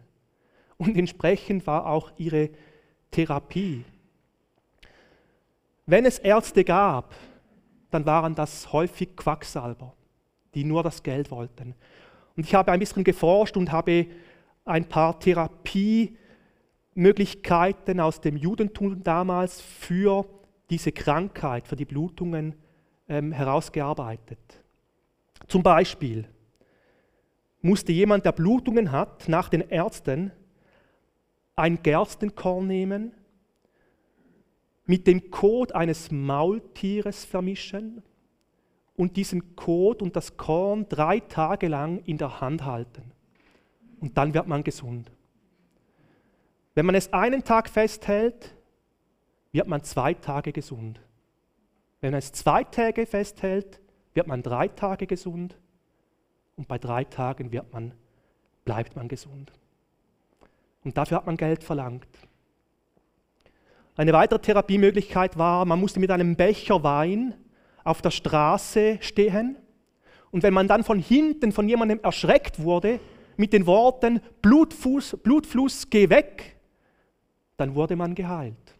Und 0.79 0.97
entsprechend 0.97 1.67
war 1.67 1.87
auch 1.87 2.13
ihre 2.17 2.51
Therapie. 3.11 3.85
Wenn 5.87 6.05
es 6.05 6.19
Ärzte 6.19 6.65
gab, 6.65 7.15
dann 7.91 8.07
waren 8.07 8.35
das 8.35 8.73
häufig 8.73 9.17
Quacksalber, 9.17 9.95
die 10.55 10.65
nur 10.65 10.83
das 10.83 11.03
Geld 11.03 11.31
wollten. 11.31 11.75
Und 12.37 12.45
ich 12.45 12.55
habe 12.55 12.73
ein 12.73 12.81
bisschen 12.81 13.05
geforscht 13.05 13.57
und 13.57 13.73
habe 13.73 14.07
ein 14.65 14.89
paar 14.89 15.19
Therapie 15.19 16.17
Möglichkeiten 16.95 18.01
aus 18.01 18.21
dem 18.21 18.37
Judentum 18.37 19.03
damals 19.03 19.61
für 19.61 20.27
diese 20.71 20.93
Krankheit, 20.93 21.69
für 21.69 21.77
die 21.77 21.85
Blutungen 21.85 22.55
ähm, 23.09 23.33
herausgearbeitet. 23.33 24.39
Zum 25.49 25.63
Beispiel 25.63 26.29
musste 27.63 27.93
jemand, 27.93 28.25
der 28.25 28.33
Blutungen 28.33 28.93
hat, 28.93 29.29
nach 29.29 29.49
den 29.49 29.63
Ärzten 29.63 30.33
ein 31.57 31.83
Gerstenkorn 31.83 32.67
nehmen, 32.67 33.13
mit 34.85 35.07
dem 35.07 35.31
Kot 35.31 35.73
eines 35.73 36.11
Maultieres 36.11 37.25
vermischen 37.25 38.03
und 38.95 39.17
diesen 39.17 39.57
Kot 39.57 40.01
und 40.01 40.15
das 40.17 40.37
Korn 40.37 40.89
drei 40.89 41.21
Tage 41.21 41.69
lang 41.69 41.99
in 42.05 42.19
der 42.19 42.41
Hand 42.41 42.65
halten. 42.65 43.13
Und 44.01 44.17
dann 44.17 44.33
wird 44.33 44.47
man 44.47 44.63
gesund. 44.63 45.11
Wenn 46.75 46.87
man 46.87 46.95
es 46.95 47.13
einen 47.13 47.43
Tag 47.43 47.69
festhält, 47.69 48.55
wird 49.51 49.67
man 49.67 49.83
zwei 49.83 50.15
Tage 50.15 50.53
gesund. 50.53 51.01
Wenn 52.01 52.13
man 52.13 52.19
es 52.19 52.33
zwei 52.33 52.65
Tage 52.65 53.07
festhält, 53.07 53.81
wird 54.15 54.27
man 54.27 54.43
drei 54.43 54.69
Tage 54.69 55.07
gesund. 55.07 55.57
Und 56.57 56.69
bei 56.69 56.79
drei 56.79 57.05
Tagen 57.05 57.53
wird 57.53 57.73
man, 57.73 57.93
bleibt 58.65 58.97
man 58.97 59.09
gesund. 59.09 59.53
Und 60.85 60.97
dafür 60.97 61.19
hat 61.19 61.27
man 61.27 61.37
Geld 61.37 61.65
verlangt. 61.65 62.07
Eine 63.97 64.13
weitere 64.13 64.39
Therapiemöglichkeit 64.39 65.39
war, 65.39 65.65
man 65.65 65.81
musste 65.81 66.01
mit 66.01 66.11
einem 66.11 66.37
Becher 66.37 66.83
Wein 66.83 67.35
auf 67.83 68.03
der 68.03 68.11
Straße 68.11 68.99
stehen. 69.01 69.57
Und 70.31 70.43
wenn 70.43 70.53
man 70.53 70.69
dann 70.69 70.85
von 70.85 70.99
hinten 70.99 71.53
von 71.53 71.69
jemandem 71.69 72.01
erschreckt 72.03 72.63
wurde, 72.63 73.01
mit 73.37 73.53
den 73.53 73.67
Worten 73.67 74.21
Blutfuß, 74.43 75.19
Blutfluss, 75.23 75.89
geh 75.89 76.11
weg, 76.11 76.57
dann 77.57 77.75
wurde 77.75 77.97
man 77.97 78.15
geheilt. 78.15 78.75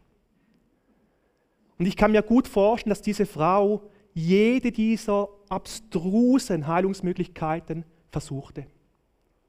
Und 1.79 1.87
ich 1.87 1.97
kann 1.97 2.13
mir 2.13 2.23
gut 2.23 2.49
vorstellen, 2.49 2.91
dass 2.91 3.03
diese 3.03 3.27
Frau 3.27 3.83
jede 4.15 4.73
dieser 4.73 5.29
abstrusen 5.49 6.67
Heilungsmöglichkeiten 6.67 7.85
versuchte, 8.11 8.67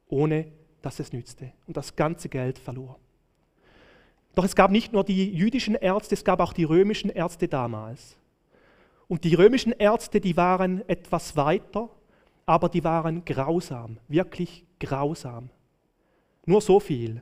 ohne 0.10 0.48
dass 0.82 1.00
es 1.00 1.14
nützte 1.14 1.54
und 1.68 1.78
das 1.78 1.96
ganze 1.96 2.28
Geld 2.30 2.60
verlor. 2.60 3.00
Doch 4.36 4.44
es 4.44 4.56
gab 4.56 4.70
nicht 4.70 4.94
nur 4.94 5.04
die 5.04 5.34
jüdischen 5.34 5.76
Ärzte, 5.76 6.16
es 6.16 6.24
gab 6.24 6.40
auch 6.42 6.54
die 6.54 6.66
römischen 6.66 7.10
Ärzte 7.10 7.48
damals. 7.48 8.18
Und 9.08 9.24
die 9.24 9.34
römischen 9.34 9.72
Ärzte, 9.72 10.20
die 10.20 10.36
waren 10.36 10.88
etwas 10.88 11.36
weiter, 11.38 11.90
aber 12.46 12.70
die 12.70 12.84
waren 12.84 13.24
grausam, 13.26 13.98
wirklich 14.08 14.66
grausam. 14.80 15.50
Nur 16.46 16.62
so 16.62 16.80
viel. 16.80 17.22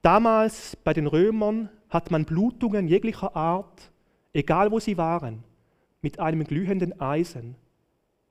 Damals 0.00 0.76
bei 0.76 0.92
den 0.92 1.06
Römern 1.06 1.68
hat 1.92 2.10
man 2.10 2.24
Blutungen 2.24 2.88
jeglicher 2.88 3.36
Art, 3.36 3.92
egal 4.32 4.70
wo 4.70 4.80
sie 4.80 4.96
waren, 4.96 5.44
mit 6.00 6.18
einem 6.18 6.44
glühenden 6.44 6.98
Eisen 6.98 7.54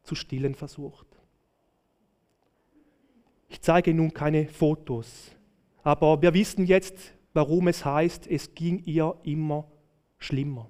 zu 0.02 0.16
stillen 0.16 0.56
versucht. 0.56 1.06
Ich 3.50 3.62
zeige 3.62 3.94
nun 3.94 4.16
keine 4.16 4.48
Fotos, 4.48 5.36
aber 5.84 6.24
wir 6.24 6.34
wissen 6.34 6.66
jetzt, 6.66 7.14
warum 7.34 7.68
es 7.68 7.86
heißt, 7.86 8.26
es 8.26 8.56
ging 8.56 8.84
ihr 8.86 9.16
immer 9.22 9.68
schlimmer. 10.18 10.68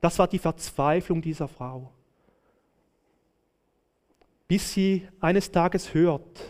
Das 0.00 0.18
war 0.18 0.26
die 0.26 0.40
Verzweiflung 0.40 1.22
dieser 1.22 1.46
Frau. 1.46 1.92
Bis 4.48 4.72
sie 4.72 5.06
eines 5.20 5.52
Tages 5.52 5.94
hört, 5.94 6.40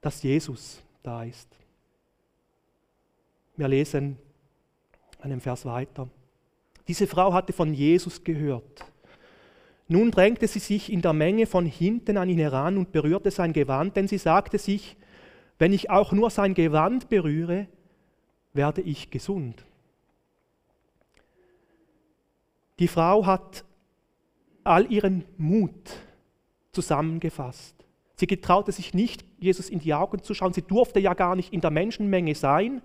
dass 0.00 0.22
Jesus 0.22 0.82
da 1.02 1.24
ist. 1.24 1.65
Wir 3.56 3.68
lesen 3.68 4.18
einen 5.20 5.40
Vers 5.40 5.64
weiter. 5.64 6.08
Diese 6.88 7.06
Frau 7.06 7.32
hatte 7.32 7.52
von 7.52 7.74
Jesus 7.74 8.22
gehört. 8.22 8.84
Nun 9.88 10.10
drängte 10.10 10.48
sie 10.48 10.58
sich 10.58 10.92
in 10.92 11.00
der 11.00 11.12
Menge 11.12 11.46
von 11.46 11.64
hinten 11.64 12.16
an 12.16 12.28
ihn 12.28 12.38
heran 12.38 12.76
und 12.76 12.92
berührte 12.92 13.30
sein 13.30 13.52
Gewand, 13.52 13.96
denn 13.96 14.08
sie 14.08 14.18
sagte 14.18 14.58
sich, 14.58 14.96
wenn 15.58 15.72
ich 15.72 15.90
auch 15.90 16.12
nur 16.12 16.30
sein 16.30 16.54
Gewand 16.54 17.08
berühre, 17.08 17.66
werde 18.52 18.82
ich 18.82 19.10
gesund. 19.10 19.64
Die 22.78 22.88
Frau 22.88 23.24
hat 23.24 23.64
all 24.64 24.90
ihren 24.92 25.24
Mut 25.38 25.96
zusammengefasst. 26.72 27.74
Sie 28.16 28.26
getraute 28.26 28.72
sich 28.72 28.92
nicht, 28.92 29.24
Jesus 29.38 29.68
in 29.68 29.78
die 29.78 29.94
Augen 29.94 30.22
zu 30.22 30.34
schauen. 30.34 30.52
Sie 30.52 30.62
durfte 30.62 31.00
ja 31.00 31.14
gar 31.14 31.36
nicht 31.36 31.52
in 31.52 31.60
der 31.60 31.70
Menschenmenge 31.70 32.34
sein. 32.34 32.82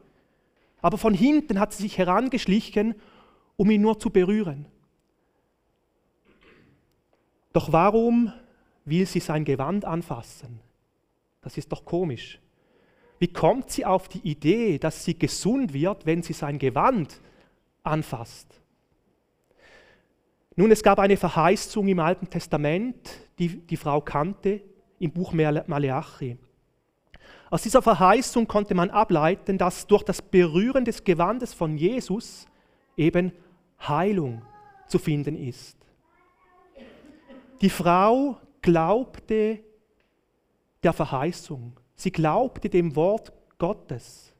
Aber 0.81 0.97
von 0.97 1.13
hinten 1.13 1.59
hat 1.59 1.73
sie 1.73 1.83
sich 1.83 1.97
herangeschlichen, 1.97 2.95
um 3.55 3.69
ihn 3.69 3.81
nur 3.81 3.99
zu 3.99 4.09
berühren. 4.09 4.65
Doch 7.53 7.71
warum 7.71 8.33
will 8.85 9.05
sie 9.05 9.19
sein 9.19 9.45
Gewand 9.45 9.85
anfassen? 9.85 10.59
Das 11.41 11.57
ist 11.57 11.71
doch 11.71 11.85
komisch. 11.85 12.39
Wie 13.19 13.31
kommt 13.31 13.69
sie 13.69 13.85
auf 13.85 14.07
die 14.07 14.27
Idee, 14.27 14.79
dass 14.79 15.05
sie 15.05 15.17
gesund 15.17 15.73
wird, 15.73 16.05
wenn 16.05 16.23
sie 16.23 16.33
sein 16.33 16.57
Gewand 16.57 17.19
anfasst? 17.83 18.61
Nun, 20.55 20.71
es 20.71 20.81
gab 20.81 20.99
eine 20.99 21.17
Verheißung 21.17 21.87
im 21.87 21.99
Alten 21.99 22.29
Testament, 22.29 23.09
die 23.37 23.49
die 23.59 23.77
Frau 23.77 24.01
kannte 24.01 24.61
im 24.99 25.11
Buch 25.11 25.33
Maleachi. 25.33 26.37
Aus 27.51 27.63
dieser 27.63 27.81
Verheißung 27.81 28.47
konnte 28.47 28.73
man 28.73 28.89
ableiten, 28.89 29.57
dass 29.57 29.85
durch 29.85 30.03
das 30.03 30.21
Berühren 30.21 30.85
des 30.85 31.03
Gewandes 31.03 31.53
von 31.53 31.77
Jesus 31.77 32.47
eben 32.95 33.33
Heilung 33.85 34.41
zu 34.87 34.97
finden 34.97 35.35
ist. 35.35 35.77
Die 37.59 37.69
Frau 37.69 38.37
glaubte 38.61 39.59
der 40.81 40.93
Verheißung, 40.93 41.73
sie 41.93 42.11
glaubte 42.11 42.69
dem 42.69 42.95
Wort 42.95 43.33
Gottes 43.57 44.33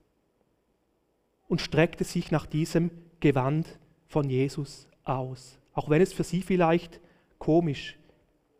und 1.49 1.59
streckte 1.59 2.05
sich 2.05 2.31
nach 2.31 2.45
diesem 2.45 2.91
Gewand 3.19 3.77
von 4.07 4.29
Jesus 4.29 4.87
aus, 5.03 5.59
auch 5.73 5.89
wenn 5.89 6.01
es 6.01 6.13
für 6.13 6.23
sie 6.23 6.41
vielleicht 6.41 7.01
komisch 7.39 7.99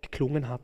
geklungen 0.01 0.49
hat. 0.49 0.61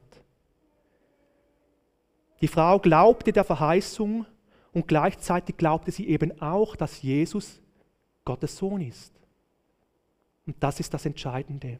Die 2.41 2.47
Frau 2.47 2.79
glaubte 2.79 3.31
der 3.31 3.43
Verheißung 3.43 4.25
und 4.73 4.87
gleichzeitig 4.87 5.57
glaubte 5.57 5.91
sie 5.91 6.07
eben 6.07 6.39
auch, 6.41 6.75
dass 6.75 7.01
Jesus 7.01 7.61
Gottes 8.25 8.57
Sohn 8.57 8.81
ist. 8.81 9.13
Und 10.45 10.55
das 10.59 10.79
ist 10.79 10.93
das 10.93 11.05
Entscheidende. 11.05 11.79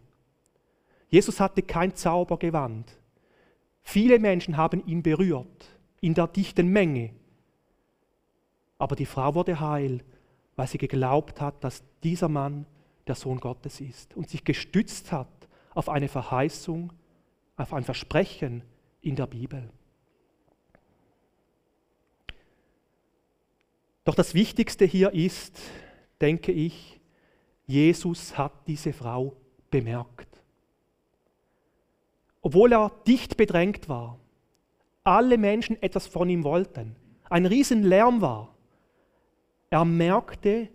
Jesus 1.09 1.39
hatte 1.39 1.61
kein 1.61 1.95
Zaubergewand. 1.95 2.97
Viele 3.81 4.19
Menschen 4.19 4.57
haben 4.57 4.85
ihn 4.85 5.03
berührt, 5.03 5.65
in 6.01 6.13
der 6.13 6.27
dichten 6.27 6.67
Menge. 6.67 7.11
Aber 8.77 8.95
die 8.95 9.05
Frau 9.05 9.35
wurde 9.35 9.59
heil, 9.59 10.03
weil 10.55 10.67
sie 10.67 10.77
geglaubt 10.77 11.39
hat, 11.39 11.63
dass 11.63 11.83
dieser 12.03 12.27
Mann 12.27 12.65
der 13.07 13.15
Sohn 13.15 13.39
Gottes 13.39 13.79
ist 13.79 14.15
und 14.17 14.29
sich 14.29 14.43
gestützt 14.43 15.11
hat 15.11 15.27
auf 15.73 15.87
eine 15.87 16.09
Verheißung, 16.09 16.91
auf 17.55 17.73
ein 17.73 17.83
Versprechen 17.83 18.63
in 19.01 19.15
der 19.15 19.27
Bibel. 19.27 19.69
Doch 24.07 24.15
das 24.15 24.33
Wichtigste 24.33 24.85
hier 24.85 25.13
ist, 25.13 25.59
denke 26.21 26.53
ich, 26.53 26.97
Jesus 27.65 28.37
hat 28.37 28.53
diese 28.65 28.93
Frau 28.93 29.35
bemerkt. 29.69 30.29
Obwohl 32.39 32.71
er 32.71 32.89
dicht 33.05 33.35
bedrängt 33.35 33.89
war, 33.89 34.17
alle 35.03 35.37
Menschen 35.37 35.83
etwas 35.83 36.07
von 36.07 36.29
ihm 36.29 36.45
wollten, 36.45 36.95
ein 37.29 37.45
Riesenlärm 37.45 38.21
war, 38.21 38.55
er 39.69 39.83
merkte 39.83 40.69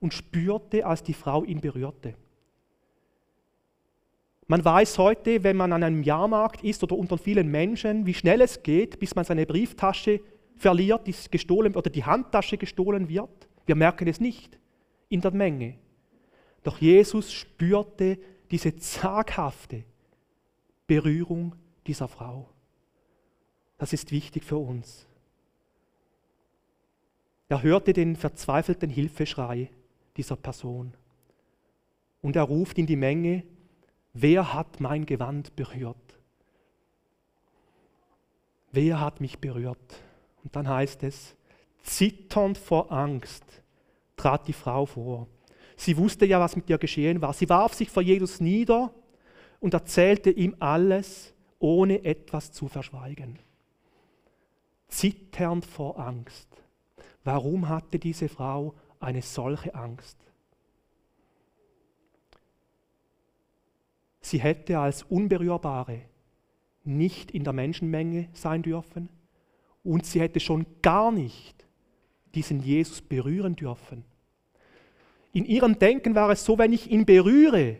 und 0.00 0.12
spürte, 0.12 0.84
als 0.84 1.04
die 1.04 1.14
Frau 1.14 1.44
ihn 1.44 1.60
berührte. 1.60 2.16
Man 4.48 4.64
weiß 4.64 4.98
heute, 4.98 5.44
wenn 5.44 5.56
man 5.56 5.72
an 5.72 5.84
einem 5.84 6.02
Jahrmarkt 6.02 6.64
ist 6.64 6.82
oder 6.82 6.98
unter 6.98 7.16
vielen 7.16 7.48
Menschen, 7.48 8.06
wie 8.06 8.14
schnell 8.14 8.40
es 8.40 8.64
geht, 8.64 8.98
bis 8.98 9.14
man 9.14 9.24
seine 9.24 9.46
Brieftasche 9.46 10.20
verliert, 10.56 11.06
die 11.06 11.14
gestohlen 11.30 11.74
oder 11.74 11.90
die 11.90 12.04
Handtasche 12.04 12.58
gestohlen 12.58 13.08
wird. 13.08 13.48
Wir 13.66 13.74
merken 13.74 14.08
es 14.08 14.20
nicht 14.20 14.58
in 15.08 15.20
der 15.20 15.32
Menge. 15.32 15.78
Doch 16.62 16.78
Jesus 16.78 17.32
spürte 17.32 18.18
diese 18.50 18.76
zaghafte 18.76 19.84
Berührung 20.86 21.54
dieser 21.86 22.08
Frau. 22.08 22.48
Das 23.78 23.92
ist 23.92 24.12
wichtig 24.12 24.44
für 24.44 24.58
uns. 24.58 25.06
Er 27.48 27.62
hörte 27.62 27.92
den 27.92 28.16
verzweifelten 28.16 28.88
Hilfeschrei 28.88 29.70
dieser 30.16 30.36
Person 30.36 30.94
und 32.22 32.36
er 32.36 32.44
ruft 32.44 32.78
in 32.78 32.86
die 32.86 32.96
Menge, 32.96 33.42
wer 34.14 34.54
hat 34.54 34.80
mein 34.80 35.04
Gewand 35.04 35.54
berührt? 35.56 35.96
Wer 38.70 39.00
hat 39.00 39.20
mich 39.20 39.38
berührt? 39.38 40.02
Und 40.44 40.54
dann 40.56 40.68
heißt 40.68 41.02
es, 41.02 41.34
zitternd 41.82 42.58
vor 42.58 42.90
Angst 42.92 43.44
trat 44.16 44.46
die 44.46 44.52
Frau 44.52 44.86
vor. 44.86 45.26
Sie 45.76 45.96
wusste 45.96 46.26
ja, 46.26 46.38
was 46.38 46.56
mit 46.56 46.68
ihr 46.70 46.78
geschehen 46.78 47.20
war. 47.20 47.32
Sie 47.32 47.48
warf 47.48 47.74
sich 47.74 47.90
vor 47.90 48.02
Jesus 48.02 48.40
nieder 48.40 48.92
und 49.60 49.74
erzählte 49.74 50.30
ihm 50.30 50.56
alles, 50.60 51.34
ohne 51.58 52.04
etwas 52.04 52.52
zu 52.52 52.68
verschweigen. 52.68 53.38
Zitternd 54.88 55.64
vor 55.64 55.98
Angst. 55.98 56.48
Warum 57.24 57.68
hatte 57.68 57.98
diese 57.98 58.28
Frau 58.28 58.74
eine 59.00 59.22
solche 59.22 59.74
Angst? 59.74 60.18
Sie 64.20 64.40
hätte 64.40 64.78
als 64.78 65.02
Unberührbare 65.02 66.02
nicht 66.84 67.30
in 67.30 67.44
der 67.44 67.52
Menschenmenge 67.52 68.28
sein 68.32 68.62
dürfen 68.62 69.08
und 69.84 70.06
sie 70.06 70.20
hätte 70.20 70.40
schon 70.40 70.66
gar 70.82 71.10
nicht 71.10 71.66
diesen 72.34 72.62
Jesus 72.62 73.00
berühren 73.00 73.56
dürfen. 73.56 74.04
In 75.32 75.44
ihrem 75.44 75.78
Denken 75.78 76.14
war 76.14 76.30
es 76.30 76.44
so, 76.44 76.58
wenn 76.58 76.72
ich 76.72 76.90
ihn 76.90 77.06
berühre, 77.06 77.78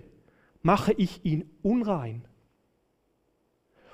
mache 0.63 0.93
ich 0.93 1.25
ihn 1.25 1.51
unrein. 1.63 2.25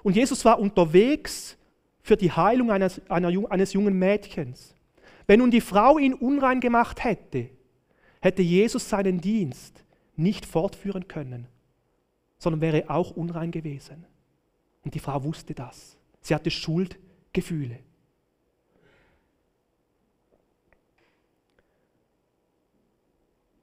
Und 0.03 0.17
Jesus 0.17 0.45
war 0.45 0.59
unterwegs 0.59 1.57
für 2.03 2.17
die 2.17 2.31
Heilung 2.31 2.71
eines, 2.71 3.01
eines 3.11 3.73
jungen 3.73 3.99
Mädchens. 3.99 4.75
Wenn 5.27 5.41
nun 5.41 5.51
die 5.51 5.61
Frau 5.61 5.99
ihn 5.99 6.15
unrein 6.15 6.61
gemacht 6.61 7.05
hätte, 7.05 7.51
hätte 8.21 8.43
Jesus 8.43 8.89
seinen 8.89 9.21
Dienst 9.21 9.85
nicht 10.17 10.47
fortführen 10.47 11.09
können, 11.09 11.47
sondern 12.39 12.61
wäre 12.61 12.89
auch 12.89 13.11
unrein 13.11 13.51
gewesen. 13.51 14.07
Und 14.85 14.95
die 14.95 15.01
Frau 15.01 15.23
wusste 15.25 15.55
das. 15.55 15.97
Sie 16.21 16.35
hatte 16.35 16.51
Schuldgefühle. 16.51 17.81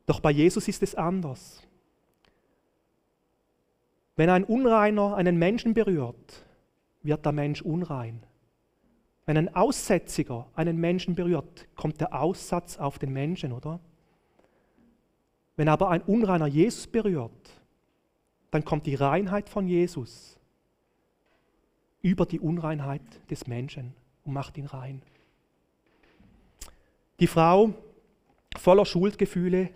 Doch 0.06 0.20
bei 0.20 0.32
Jesus 0.32 0.68
ist 0.68 0.84
es 0.84 0.96
anders. 0.96 1.62
Wenn 4.16 4.30
ein 4.30 4.44
Unreiner 4.44 5.16
einen 5.16 5.38
Menschen 5.38 5.74
berührt, 5.74 6.46
wird 7.04 7.26
der 7.26 7.32
Mensch 7.32 7.62
unrein. 7.62 8.24
Wenn 9.26 9.38
ein 9.38 9.56
Aussätziger 9.56 10.48
einen 10.56 10.78
Menschen 10.78 11.16
berührt, 11.16 11.68
kommt 11.76 12.00
der 12.00 12.20
Aussatz 12.20 12.78
auf 12.78 13.00
den 13.00 13.12
Menschen, 13.12 13.52
oder? 13.52 13.80
Wenn 15.56 15.68
aber 15.68 15.90
ein 15.90 16.02
Unreiner 16.02 16.48
Jesus 16.48 16.88
berührt, 16.88 17.32
dann 18.52 18.64
kommt 18.64 18.86
die 18.86 18.96
Reinheit 18.96 19.50
von 19.50 19.68
Jesus 19.68 20.38
über 22.02 22.26
die 22.26 22.40
Unreinheit 22.40 23.02
des 23.30 23.48
Menschen 23.48 23.94
und 24.24 24.34
macht 24.34 24.58
ihn 24.58 24.68
rein. 24.68 25.02
Die 27.20 27.28
Frau 27.28 27.74
voller 28.58 28.86
Schuldgefühle 28.86 29.70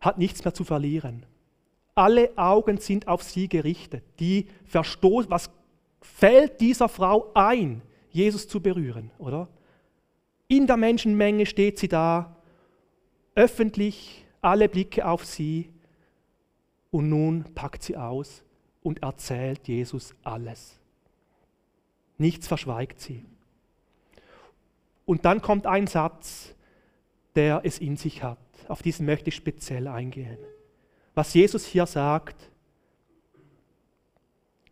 hat 0.00 0.18
nichts 0.18 0.44
mehr 0.44 0.54
zu 0.54 0.64
verlieren. 0.64 1.26
Alle 1.94 2.30
Augen 2.36 2.78
sind 2.78 3.08
auf 3.08 3.22
sie 3.22 3.48
gerichtet. 3.48 4.02
Die 4.18 4.46
verstoßen, 4.64 5.30
was 5.30 5.50
fällt 6.00 6.60
dieser 6.60 6.88
Frau 6.88 7.30
ein, 7.34 7.82
Jesus 8.10 8.48
zu 8.48 8.60
berühren, 8.60 9.10
oder? 9.18 9.48
In 10.48 10.66
der 10.66 10.76
Menschenmenge 10.76 11.46
steht 11.46 11.78
sie 11.78 11.88
da, 11.88 12.36
öffentlich, 13.34 14.24
alle 14.40 14.68
Blicke 14.68 15.06
auf 15.06 15.24
sie. 15.24 15.70
Und 16.90 17.08
nun 17.08 17.44
packt 17.54 17.82
sie 17.82 17.96
aus 17.96 18.42
und 18.82 19.02
erzählt 19.02 19.68
Jesus 19.68 20.14
alles. 20.24 20.80
Nichts 22.18 22.48
verschweigt 22.48 23.00
sie. 23.00 23.24
Und 25.06 25.24
dann 25.24 25.40
kommt 25.40 25.66
ein 25.66 25.86
Satz, 25.86 26.54
der 27.34 27.60
es 27.64 27.78
in 27.78 27.96
sich 27.96 28.22
hat. 28.22 28.38
Auf 28.68 28.82
diesen 28.82 29.06
möchte 29.06 29.28
ich 29.28 29.36
speziell 29.36 29.88
eingehen. 29.88 30.38
Was 31.14 31.34
Jesus 31.34 31.66
hier 31.66 31.86
sagt, 31.86 32.50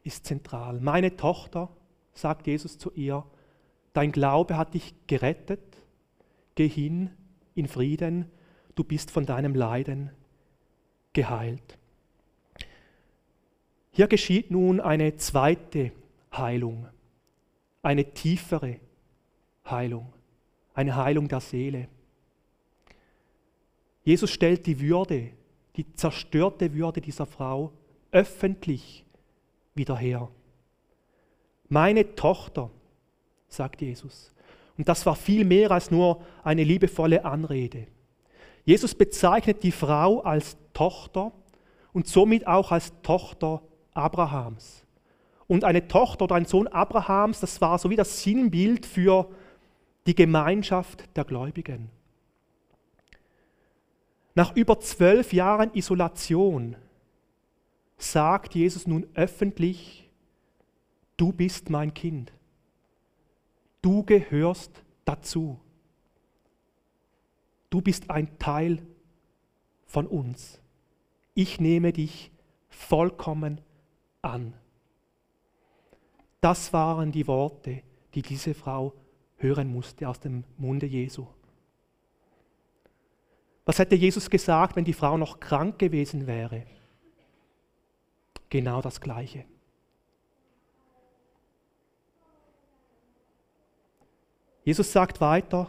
ist 0.05 0.27
zentral. 0.27 0.81
Meine 0.81 1.17
Tochter, 1.17 1.69
sagt 2.15 2.47
Jesus 2.47 2.79
zu 2.79 2.91
ihr, 2.93 3.25
dein 3.93 4.13
Glaube 4.13 4.57
hat 4.57 4.75
dich 4.75 4.95
gerettet, 5.07 5.61
geh 6.55 6.69
hin 6.69 7.11
in 7.55 7.69
Frieden, 7.69 8.31
du 8.75 8.85
bist 8.85 9.11
von 9.11 9.27
deinem 9.27 9.55
Leiden 9.55 10.11
geheilt. 11.13 11.79
Hier 13.91 14.07
geschieht 14.07 14.51
nun 14.51 14.81
eine 14.81 15.17
zweite 15.17 15.93
Heilung, 16.33 16.87
eine 17.83 18.13
tiefere 18.15 18.79
Heilung, 19.69 20.13
eine 20.75 20.95
Heilung 20.97 21.29
der 21.29 21.41
Seele. 21.41 21.89
Jesus 24.09 24.31
stellt 24.31 24.65
die 24.65 24.81
Würde, 24.81 25.33
die 25.77 25.93
zerstörte 25.93 26.73
Würde 26.73 27.03
dieser 27.03 27.27
Frau 27.27 27.75
öffentlich 28.11 29.05
wieder 29.75 29.99
her. 29.99 30.31
Meine 31.69 32.15
Tochter, 32.15 32.71
sagt 33.49 33.83
Jesus. 33.83 34.33
Und 34.79 34.89
das 34.89 35.05
war 35.05 35.15
viel 35.15 35.45
mehr 35.45 35.73
als 35.73 35.91
nur 35.91 36.23
eine 36.43 36.65
liebevolle 36.65 37.23
Anrede. 37.23 37.87
Jesus 38.65 38.95
bezeichnet 38.95 39.63
die 39.63 39.73
Frau 39.73 40.23
als 40.23 40.57
Tochter 40.73 41.31
und 41.93 42.07
somit 42.07 42.47
auch 42.47 42.73
als 42.73 42.95
Tochter 43.03 43.61
Abrahams. 43.93 44.85
Und 45.47 45.65
eine 45.65 45.87
Tochter 45.87 46.25
oder 46.25 46.37
ein 46.37 46.47
Sohn 46.47 46.67
Abrahams, 46.67 47.41
das 47.41 47.61
war 47.61 47.79
so 47.79 47.91
wie 47.91 47.97
das 47.97 48.23
Sinnbild 48.23 48.87
für 48.87 49.29
die 50.07 50.15
Gemeinschaft 50.15 51.15
der 51.15 51.25
Gläubigen. 51.25 51.91
Nach 54.39 54.55
über 54.55 54.79
zwölf 54.79 55.33
Jahren 55.33 55.75
Isolation 55.75 56.77
sagt 57.97 58.55
Jesus 58.55 58.87
nun 58.87 59.05
öffentlich, 59.15 60.09
du 61.17 61.33
bist 61.33 61.71
mein 61.71 61.93
Kind. 61.93 62.33
Du 63.83 64.05
gehörst 64.05 64.85
dazu. 65.05 65.59
Du 67.69 67.81
bist 67.81 68.11
ein 68.11 68.39
Teil 68.39 68.87
von 69.87 70.07
uns. 70.07 70.61
Ich 71.35 71.59
nehme 71.59 71.93
dich 71.93 72.31
vollkommen 72.69 73.61
an. 74.23 74.55
Das 76.41 76.73
waren 76.73 77.11
die 77.11 77.27
Worte, 77.27 77.83
die 78.15 78.23
diese 78.23 78.55
Frau 78.55 78.95
hören 79.39 79.67
musste 79.67 80.09
aus 80.09 80.21
dem 80.21 80.45
Munde 80.57 80.87
Jesu. 80.87 81.27
Was 83.69 83.79
hätte 83.79 83.97
Jesus 83.97 84.31
gesagt, 84.31 84.77
wenn 84.77 84.87
die 84.87 84.95
Frau 84.95 85.19
noch 85.19 85.41
krank 85.41 85.79
gewesen 85.79 86.27
wäre? 86.27 86.63
Genau 88.49 88.81
das 88.81 88.99
Gleiche. 88.99 89.45
Jesus 94.65 94.91
sagt 94.91 95.21
weiter, 95.21 95.69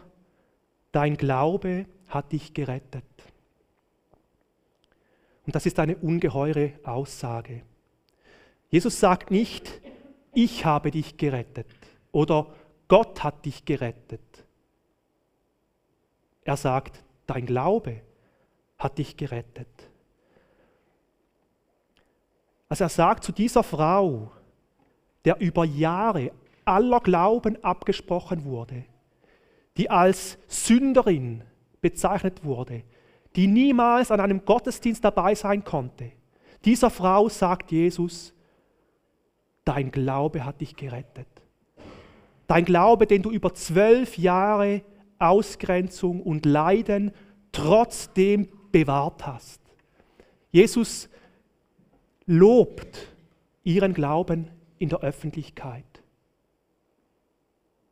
dein 0.93 1.17
Glaube 1.17 1.87
hat 2.07 2.31
dich 2.31 2.53
gerettet. 2.53 3.03
Und 5.45 5.53
das 5.53 5.65
ist 5.65 5.77
eine 5.77 5.97
ungeheure 5.97 6.79
Aussage. 6.85 7.63
Jesus 8.69 8.97
sagt 8.97 9.29
nicht, 9.29 9.81
ich 10.33 10.63
habe 10.63 10.91
dich 10.91 11.17
gerettet 11.17 11.67
oder 12.13 12.55
Gott 12.87 13.25
hat 13.25 13.43
dich 13.45 13.65
gerettet. 13.65 14.45
Er 16.45 16.55
sagt, 16.55 17.03
dein 17.29 17.45
Glaube 17.45 18.01
hat 18.77 18.97
dich 18.97 19.17
gerettet. 19.17 19.67
Also 22.69 22.85
er 22.85 22.89
sagt 22.89 23.23
zu 23.23 23.31
dieser 23.31 23.63
Frau, 23.63 24.31
der 25.25 25.39
über 25.39 25.65
Jahre 25.65 26.31
aller 26.65 26.99
Glauben 26.99 27.61
abgesprochen 27.63 28.45
wurde, 28.45 28.85
die 29.77 29.89
als 29.89 30.37
Sünderin 30.47 31.43
bezeichnet 31.81 32.43
wurde, 32.43 32.83
die 33.35 33.47
niemals 33.47 34.11
an 34.11 34.19
einem 34.19 34.45
Gottesdienst 34.45 35.03
dabei 35.03 35.35
sein 35.35 35.63
konnte. 35.63 36.11
Dieser 36.65 36.89
Frau 36.89 37.29
sagt 37.29 37.71
Jesus, 37.71 38.33
dein 39.65 39.91
Glaube 39.91 40.45
hat 40.45 40.61
dich 40.61 40.75
gerettet. 40.75 41.27
Dein 42.47 42.65
Glaube, 42.65 43.07
den 43.07 43.21
du 43.21 43.31
über 43.31 43.53
zwölf 43.53 44.17
Jahre 44.17 44.81
Ausgrenzung 45.19 46.21
und 46.21 46.45
Leiden 46.45 47.11
trotzdem 47.51 48.49
bewahrt 48.71 49.25
hast. 49.25 49.61
Jesus 50.51 51.09
lobt 52.25 53.07
ihren 53.63 53.93
Glauben 53.93 54.49
in 54.77 54.89
der 54.89 55.01
Öffentlichkeit 55.01 55.85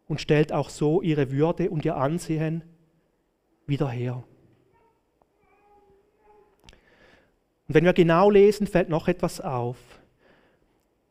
und 0.07 0.21
stellt 0.21 0.53
auch 0.53 0.69
so 0.69 1.01
ihre 1.01 1.31
Würde 1.31 1.69
und 1.69 1.85
ihr 1.85 1.97
Ansehen 1.97 2.63
wieder 3.65 3.89
her. 3.89 4.23
Und 7.67 7.75
wenn 7.75 7.83
wir 7.83 7.93
genau 7.93 8.29
lesen, 8.29 8.65
fällt 8.65 8.89
noch 8.89 9.07
etwas 9.07 9.41
auf. 9.41 9.77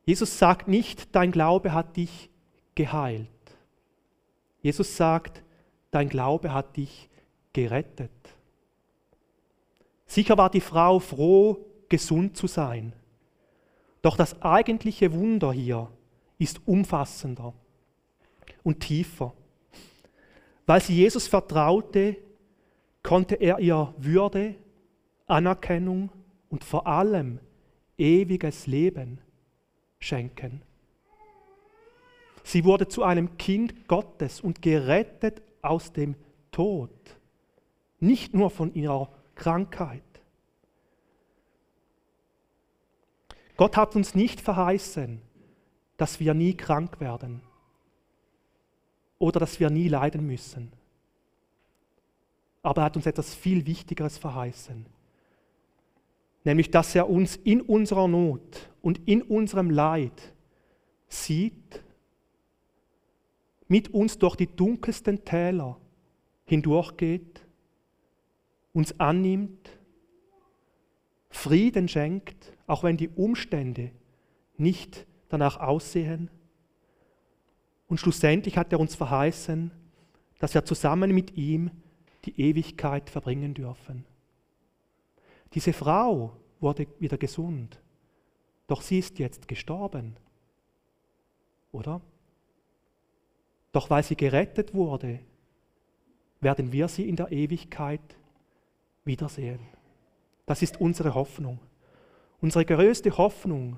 Jesus 0.05 0.38
sagt 0.38 0.68
nicht, 0.68 1.14
dein 1.14 1.33
Glaube 1.33 1.72
hat 1.72 1.96
dich 1.96 2.31
geheilt. 2.74 3.29
Jesus 4.62 4.96
sagt, 4.96 5.42
dein 5.90 6.09
Glaube 6.09 6.53
hat 6.53 6.77
dich 6.77 7.09
gerettet. 7.53 8.11
Sicher 10.07 10.37
war 10.38 10.51
die 10.51 10.61
Frau 10.61 10.99
froh, 10.99 11.64
gesund 11.88 12.37
zu 12.37 12.46
sein. 12.46 12.92
Doch 14.03 14.16
das 14.16 14.40
eigentliche 14.42 15.12
Wunder 15.12 15.53
hier 15.53 15.90
ist 16.38 16.61
umfassender 16.66 17.55
und 18.62 18.81
tiefer. 18.81 19.33
Weil 20.66 20.81
sie 20.81 20.94
Jesus 20.94 21.27
vertraute, 21.27 22.16
konnte 23.03 23.37
er 23.37 23.59
ihr 23.59 23.94
Würde, 23.96 24.55
Anerkennung 25.27 26.11
und 26.51 26.64
vor 26.64 26.87
allem 26.87 27.40
ewiges 27.99 28.66
Leben 28.66 29.20
schenken. 29.99 30.62
Sie 32.44 32.64
wurde 32.64 32.87
zu 32.87 33.03
einem 33.03 33.37
Kind 33.38 33.88
Gottes 33.88 34.40
und 34.40 34.62
gerettet 34.62 35.42
aus 35.66 35.92
dem 35.92 36.16
Tod, 36.50 36.90
nicht 38.00 38.35
nur 38.35 38.50
von 38.50 38.74
ihrer 38.74 39.11
Krankheit. 39.35 40.02
Gott 43.57 43.76
hat 43.76 43.96
uns 43.96 44.14
nicht 44.14 44.40
verheißen, 44.40 45.20
dass 45.96 46.20
wir 46.20 46.35
nie 46.35 46.55
krank 46.55 47.00
werden 47.00 47.40
oder 49.18 49.40
dass 49.40 49.61
wir 49.61 49.70
nie 49.70 49.88
leiden 49.88 50.26
müssen. 50.26 50.72
Aber 52.62 52.83
er 52.83 52.87
hat 52.87 52.96
uns 52.96 53.07
etwas 53.07 53.35
viel 53.35 53.66
Wichtigeres 53.66 54.18
verheißen, 54.18 54.87
nämlich 56.44 56.70
dass 56.70 56.94
er 56.94 57.09
uns 57.09 57.37
in 57.37 57.62
unserer 57.62 58.09
Not 58.09 58.70
und 58.83 59.07
in 59.09 59.22
unserem 59.22 59.70
Leid 59.70 60.35
sieht 61.09 61.83
mit 63.68 63.92
uns 63.92 64.18
durch 64.18 64.37
die 64.37 64.46
dunkelsten 64.46 65.24
Täler 65.24 65.79
hindurchgeht, 66.44 67.44
uns 68.72 68.98
annimmt, 69.00 69.70
Frieden 71.31 71.88
schenkt, 71.88 72.52
auch 72.66 72.83
wenn 72.83 72.96
die 72.96 73.09
Umstände 73.09 73.90
nicht 74.57 75.07
danach 75.29 75.59
aussehen. 75.59 76.31
Und 77.88 77.98
schlussendlich 77.98 78.57
hat 78.57 78.72
er 78.72 78.81
uns 78.81 78.94
verheißen, 78.94 79.70
dass 80.38 80.55
wir 80.55 80.64
zusammen 80.64 81.12
mit 81.12 81.37
ihm 81.37 81.70
die 82.24 82.40
Ewigkeit 82.40 83.11
verbringen 83.11 83.55
dürfen. 83.55 84.05
Diese 85.55 85.72
Frau 85.72 86.37
wurde 86.61 86.87
wieder 86.98 87.18
gesund, 87.18 87.81
doch 88.66 88.83
sie 88.83 88.98
ist 88.98 89.18
jetzt 89.18 89.46
gestorben. 89.48 90.16
Oder? 91.72 92.00
Doch 93.77 93.91
weil 93.91 94.03
sie 94.03 94.17
gerettet 94.17 94.73
wurde, 94.73 95.19
werden 96.41 96.73
wir 96.73 96.89
sie 96.89 97.07
in 97.07 97.15
der 97.15 97.31
Ewigkeit 97.31 98.01
wiedersehen. 99.05 99.59
Das 100.47 100.62
ist 100.62 100.81
unsere 100.81 101.15
Hoffnung. 101.15 101.59
Unsere 102.41 102.65
größte 102.65 103.19
Hoffnung 103.19 103.77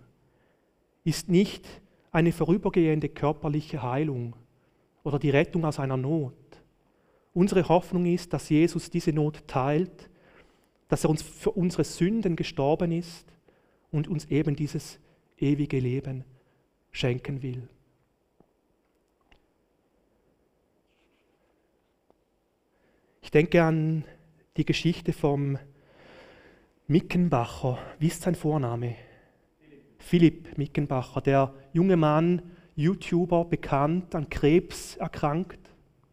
ist 1.03 1.29
nicht 1.29 1.67
eine 2.13 2.31
vorübergehende 2.31 3.09
körperliche 3.09 3.83
Heilung 3.83 4.37
oder 5.03 5.19
die 5.19 5.31
Rettung 5.31 5.65
aus 5.65 5.81
einer 5.81 5.97
Not. 5.97 6.37
Unsere 7.35 7.69
Hoffnung 7.69 8.07
ist, 8.07 8.33
dass 8.33 8.51
Jesus 8.51 8.91
diese 8.91 9.13
Not 9.13 9.49
teilt, 9.49 10.11
dass 10.87 11.03
er 11.03 11.11
uns 11.11 11.23
für 11.23 11.51
unsere 11.51 11.83
Sünden 11.83 12.37
gestorben 12.37 12.93
ist 12.93 13.27
und 13.91 14.07
uns 14.07 14.27
eben 14.27 14.55
dieses 14.55 15.01
ewige 15.39 15.81
Leben 15.81 16.23
schenken 16.93 17.43
will. 17.43 17.69
Ich 23.29 23.33
denke 23.33 23.62
an 23.62 24.07
die 24.57 24.64
Geschichte 24.64 25.12
vom 25.12 25.59
Mickenbacher. 26.87 27.79
Wie 27.99 28.07
ist 28.07 28.23
sein 28.23 28.35
Vorname? 28.35 28.95
Philipp 29.99 30.57
Mickenbacher, 30.57 31.21
der 31.21 31.53
junge 31.75 31.99
Mann, 31.99 32.41
YouTuber, 32.75 33.45
bekannt, 33.45 34.14
an 34.14 34.31
Krebs 34.31 34.97
erkrankt 34.97 35.59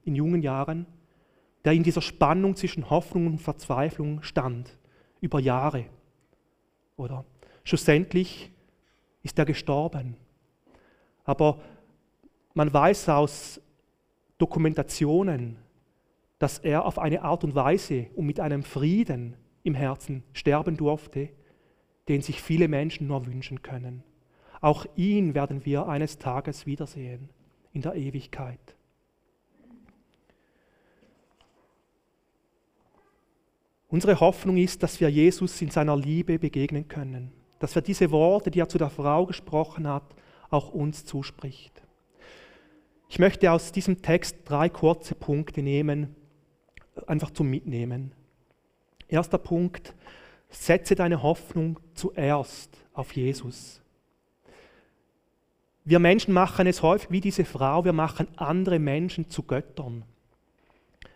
in 0.04 0.16
jungen 0.16 0.42
Jahren, 0.42 0.88
der 1.64 1.72
in 1.72 1.84
dieser 1.84 2.02
Spannung 2.02 2.58
zwischen 2.58 2.90
Hoffnung 2.90 3.28
und 3.28 3.42
Verzweiflung 3.42 4.22
stand, 4.22 4.78
über 5.22 5.40
Jahre. 5.40 5.86
Oder 6.98 7.24
schlussendlich 7.64 8.52
ist 9.24 9.40
er 9.40 9.46
gestorben. 9.46 10.18
Aber 11.24 11.62
man 12.54 12.74
weiß 12.74 13.08
aus 13.08 13.62
Dokumentationen, 14.38 15.64
dass 16.46 16.60
er 16.60 16.86
auf 16.86 17.00
eine 17.00 17.24
Art 17.24 17.44
und 17.44 17.56
Weise 17.56 18.06
und 18.14 18.28
mit 18.28 18.40
einem 18.40 18.62
Frieden 18.62 19.36
im 19.64 19.74
Herzen 19.74 20.22
sterben 20.32 20.78
durfte, 20.78 21.30
den 22.08 22.22
sich 22.22 22.40
viele 22.40 22.68
Menschen 22.68 23.08
nur 23.08 23.26
wünschen 23.26 23.64
können. 23.64 24.04
Auch 24.62 24.86
ihn 24.96 25.34
werden 25.34 25.66
wir 25.66 25.88
eines 25.88 26.20
Tages 26.20 26.68
wiedersehen 26.68 27.30
in 27.74 27.82
der 27.82 27.96
Ewigkeit. 27.96 28.60
Unsere 33.88 34.20
Hoffnung 34.20 34.58
ist, 34.58 34.84
dass 34.84 35.02
wir 35.02 35.10
Jesus 35.10 35.60
in 35.64 35.72
seiner 35.72 35.98
Liebe 35.98 36.38
begegnen 36.38 36.88
können, 36.88 37.32
dass 37.58 37.74
wir 37.74 37.82
diese 37.82 38.12
Worte, 38.12 38.52
die 38.52 38.60
er 38.60 38.70
zu 38.70 38.78
der 38.78 38.92
Frau 38.92 39.26
gesprochen 39.26 39.88
hat, 39.88 40.16
auch 40.52 40.70
uns 40.70 41.06
zuspricht. 41.06 41.82
Ich 43.10 43.18
möchte 43.18 43.52
aus 43.52 43.72
diesem 43.72 44.04
Text 44.04 44.38
drei 44.46 44.70
kurze 44.70 45.16
Punkte 45.16 45.64
nehmen, 45.64 46.16
einfach 47.08 47.32
zum 47.32 47.50
Mitnehmen. 47.50 48.12
Erster 49.08 49.38
Punkt, 49.38 49.94
setze 50.50 50.96
deine 50.96 51.22
Hoffnung 51.22 51.80
zuerst 51.94 52.70
auf 52.94 53.14
Jesus. 53.14 53.82
Wir 55.84 56.00
Menschen 56.00 56.34
machen 56.34 56.66
es 56.66 56.82
häufig 56.82 57.12
wie 57.12 57.22
diese 57.22 57.46
Frau, 57.46 57.86
wir 57.86 57.94
machen 57.94 58.28
andere 58.38 58.80
Menschen 58.80 59.30
zu 59.30 59.44
Göttern. 59.44 60.04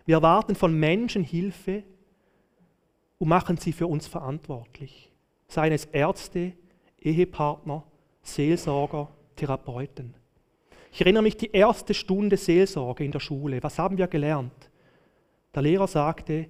Wir 0.05 0.17
erwarten 0.17 0.55
von 0.55 0.79
Menschen 0.79 1.23
Hilfe 1.23 1.83
und 3.17 3.27
machen 3.27 3.57
sie 3.57 3.73
für 3.73 3.87
uns 3.87 4.07
verantwortlich. 4.07 5.11
Seien 5.47 5.73
es 5.73 5.85
Ärzte, 5.85 6.53
Ehepartner, 7.01 7.83
Seelsorger, 8.21 9.09
Therapeuten. 9.35 10.13
Ich 10.91 11.01
erinnere 11.01 11.23
mich 11.23 11.37
die 11.37 11.51
erste 11.51 11.93
Stunde 11.93 12.37
Seelsorge 12.37 13.03
in 13.03 13.11
der 13.11 13.19
Schule. 13.19 13.61
Was 13.63 13.79
haben 13.79 13.97
wir 13.97 14.07
gelernt? 14.07 14.68
Der 15.55 15.61
Lehrer 15.61 15.87
sagte, 15.87 16.47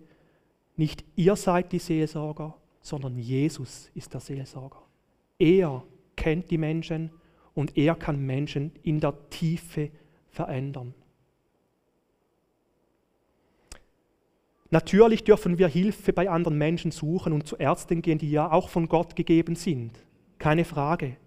nicht 0.75 1.03
ihr 1.15 1.35
seid 1.35 1.71
die 1.71 1.79
Seelsorger, 1.79 2.55
sondern 2.81 3.17
Jesus 3.17 3.91
ist 3.93 4.13
der 4.13 4.21
Seelsorger. 4.21 4.81
Er 5.37 5.83
kennt 6.15 6.51
die 6.51 6.57
Menschen 6.57 7.11
und 7.53 7.77
er 7.77 7.95
kann 7.95 8.25
Menschen 8.25 8.71
in 8.83 8.99
der 8.99 9.29
Tiefe 9.29 9.91
verändern. 10.29 10.93
Natürlich 14.71 15.23
dürfen 15.23 15.57
wir 15.57 15.67
Hilfe 15.67 16.13
bei 16.13 16.29
anderen 16.29 16.57
Menschen 16.57 16.91
suchen 16.91 17.33
und 17.33 17.47
zu 17.47 17.57
Ärzten 17.57 18.01
gehen, 18.01 18.19
die 18.19 18.29
ja 18.29 18.51
auch 18.51 18.69
von 18.69 18.87
Gott 18.87 19.15
gegeben 19.15 19.55
sind. 19.55 19.97
Keine 20.37 20.63
Frage. 20.63 21.17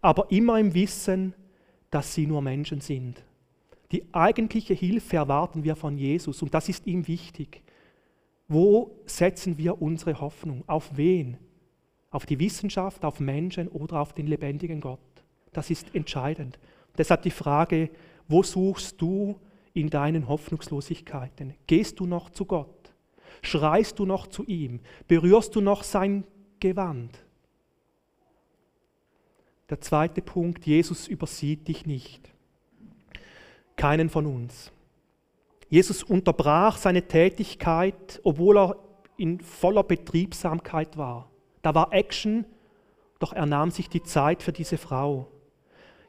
Aber 0.00 0.30
immer 0.30 0.58
im 0.58 0.74
Wissen, 0.74 1.34
dass 1.90 2.14
sie 2.14 2.26
nur 2.26 2.42
Menschen 2.42 2.80
sind. 2.80 3.22
Die 3.92 4.04
eigentliche 4.12 4.74
Hilfe 4.74 5.16
erwarten 5.16 5.64
wir 5.64 5.76
von 5.76 5.96
Jesus 5.96 6.42
und 6.42 6.52
das 6.52 6.68
ist 6.68 6.86
ihm 6.86 7.06
wichtig. 7.08 7.62
Wo 8.46 8.98
setzen 9.06 9.58
wir 9.58 9.80
unsere 9.80 10.20
Hoffnung? 10.20 10.64
Auf 10.66 10.96
wen? 10.96 11.38
Auf 12.10 12.26
die 12.26 12.38
Wissenschaft, 12.38 13.04
auf 13.04 13.20
Menschen 13.20 13.68
oder 13.68 14.00
auf 14.00 14.12
den 14.12 14.26
lebendigen 14.26 14.80
Gott? 14.80 14.98
Das 15.52 15.70
ist 15.70 15.94
entscheidend. 15.94 16.58
Deshalb 16.96 17.22
die 17.22 17.30
Frage, 17.30 17.90
wo 18.26 18.42
suchst 18.42 19.00
du 19.00 19.38
in 19.72 19.90
deinen 19.90 20.28
Hoffnungslosigkeiten? 20.28 21.54
Gehst 21.66 22.00
du 22.00 22.06
noch 22.06 22.30
zu 22.30 22.44
Gott? 22.44 22.92
Schreist 23.42 23.98
du 23.98 24.06
noch 24.06 24.26
zu 24.26 24.44
ihm? 24.44 24.80
Berührst 25.06 25.54
du 25.54 25.60
noch 25.60 25.82
sein 25.82 26.24
Gewand? 26.60 27.24
Der 29.70 29.80
zweite 29.80 30.22
Punkt, 30.22 30.66
Jesus 30.66 31.08
übersieht 31.08 31.68
dich 31.68 31.86
nicht. 31.86 32.32
Keinen 33.78 34.10
von 34.10 34.26
uns. 34.26 34.72
Jesus 35.68 36.02
unterbrach 36.02 36.76
seine 36.76 37.06
Tätigkeit, 37.06 38.20
obwohl 38.24 38.58
er 38.58 38.76
in 39.16 39.40
voller 39.40 39.84
Betriebsamkeit 39.84 40.96
war. 40.96 41.30
Da 41.62 41.74
war 41.74 41.92
Action, 41.92 42.44
doch 43.20 43.32
er 43.32 43.46
nahm 43.46 43.70
sich 43.70 43.88
die 43.88 44.02
Zeit 44.02 44.42
für 44.42 44.52
diese 44.52 44.78
Frau. 44.78 45.28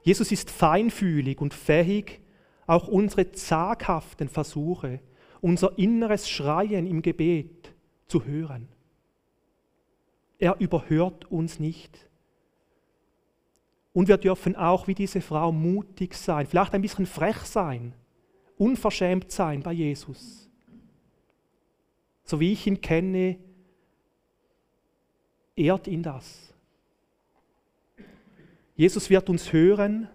Jesus 0.01 0.31
ist 0.31 0.49
feinfühlig 0.49 1.39
und 1.39 1.53
fähig, 1.53 2.21
auch 2.65 2.87
unsere 2.87 3.31
zaghaften 3.33 4.29
Versuche, 4.29 4.99
unser 5.39 5.77
inneres 5.77 6.27
Schreien 6.27 6.87
im 6.87 7.03
Gebet 7.03 7.73
zu 8.07 8.25
hören. 8.25 8.67
Er 10.39 10.59
überhört 10.59 11.29
uns 11.31 11.59
nicht. 11.59 12.08
Und 13.99 14.07
wir 14.07 14.15
dürfen 14.15 14.55
auch 14.55 14.87
wie 14.87 14.95
diese 14.95 15.19
Frau 15.19 15.51
mutig 15.51 16.13
sein, 16.13 16.47
vielleicht 16.47 16.73
ein 16.73 16.81
bisschen 16.81 17.05
frech 17.05 17.39
sein, 17.39 17.93
unverschämt 18.57 19.29
sein 19.29 19.61
bei 19.61 19.73
Jesus. 19.73 20.49
So 22.23 22.39
wie 22.39 22.53
ich 22.53 22.65
ihn 22.65 22.79
kenne, 22.79 23.37
ehrt 25.53 25.87
ihn 25.87 26.01
das. 26.01 26.53
Jesus 28.77 29.09
wird 29.09 29.29
uns 29.29 29.51
hören 29.51 30.07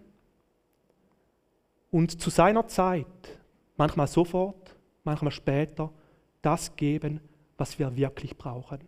und 1.90 2.18
zu 2.18 2.30
seiner 2.30 2.66
Zeit, 2.66 3.38
manchmal 3.76 4.06
sofort, 4.06 4.74
manchmal 5.02 5.30
später, 5.30 5.92
das 6.40 6.74
geben, 6.74 7.20
was 7.58 7.78
wir 7.78 7.94
wirklich 7.94 8.38
brauchen. 8.38 8.78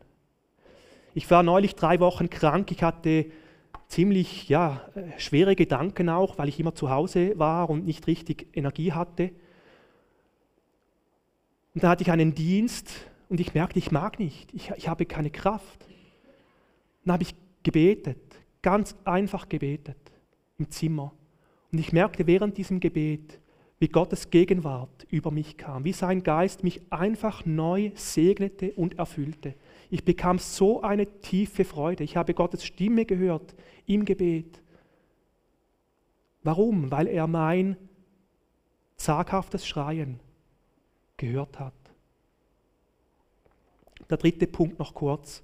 Ich 1.12 1.30
war 1.30 1.42
neulich 1.42 1.74
drei 1.74 2.00
Wochen 2.00 2.30
krank, 2.30 2.72
ich 2.72 2.82
hatte 2.82 3.26
ziemlich 3.88 4.49
ja, 4.49 4.81
schwere 5.18 5.57
Gedanken 5.57 6.09
auch, 6.09 6.38
weil 6.38 6.49
ich 6.49 6.59
immer 6.59 6.75
zu 6.75 6.90
Hause 6.90 7.38
war 7.38 7.70
und 7.70 7.85
nicht 7.85 8.07
richtig 8.07 8.49
Energie 8.53 8.92
hatte. 8.92 9.31
Und 11.75 11.85
da 11.85 11.90
hatte 11.90 12.03
ich 12.03 12.11
einen 12.11 12.35
Dienst 12.35 12.90
und 13.29 13.40
ich 13.40 13.55
merkte, 13.55 13.79
ich 13.79 13.90
mag 13.90 14.18
nicht, 14.18 14.53
ich, 14.55 14.70
ich 14.77 14.88
habe 14.88 15.07
keine 15.07 15.31
Kraft. 15.31 15.87
Dann 17.05 17.14
habe 17.14 17.22
ich 17.22 17.35
gebetet, 17.62 18.18
ganz 18.62 18.96
einfach 19.05 19.49
gebetet 19.49 19.99
im 20.59 20.70
Zimmer. 20.70 21.12
Und 21.72 21.79
ich 21.79 21.92
merkte 21.92 22.27
während 22.27 22.57
diesem 22.57 22.81
Gebet, 22.81 23.40
wie 23.79 23.88
Gottes 23.88 24.31
Gegenwart 24.31 25.07
über 25.11 25.31
mich 25.31 25.57
kam, 25.57 25.85
wie 25.85 25.92
sein 25.92 26.22
Geist 26.22 26.64
mich 26.64 26.81
einfach 26.90 27.44
neu 27.44 27.90
segnete 27.94 28.72
und 28.72 28.99
erfüllte. 28.99 29.55
Ich 29.90 30.05
bekam 30.05 30.38
so 30.38 30.83
eine 30.83 31.07
tiefe 31.20 31.64
Freude. 31.64 32.05
Ich 32.05 32.16
habe 32.16 32.35
Gottes 32.35 32.64
Stimme 32.64 33.05
gehört 33.05 33.55
im 33.87 34.05
Gebet. 34.05 34.61
Warum? 36.42 36.90
Weil 36.90 37.07
er 37.09 37.27
mein 37.27 37.77
zaghaftes 38.96 39.66
Schreien 39.66 40.20
gehört 41.16 41.59
hat. 41.59 41.75
Der 44.09 44.16
dritte 44.16 44.46
Punkt 44.46 44.79
noch 44.79 44.94
kurz. 44.94 45.42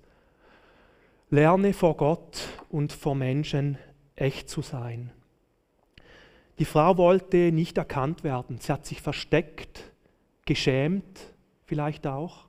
Lerne 1.31 1.73
vor 1.73 1.97
Gott 1.97 2.49
und 2.69 2.93
vor 2.93 3.15
Menschen 3.15 3.79
echt 4.17 4.49
zu 4.49 4.63
sein. 4.63 5.11
Die 6.59 6.65
Frau 6.65 6.97
wollte 6.99 7.51
nicht 7.51 7.79
erkannt 7.79 8.23
werden. 8.23 8.59
Sie 8.59 8.71
hat 8.71 8.87
sich 8.87 9.01
versteckt, 9.01 9.83
geschämt 10.45 11.21
vielleicht 11.65 12.07
auch. 12.07 12.49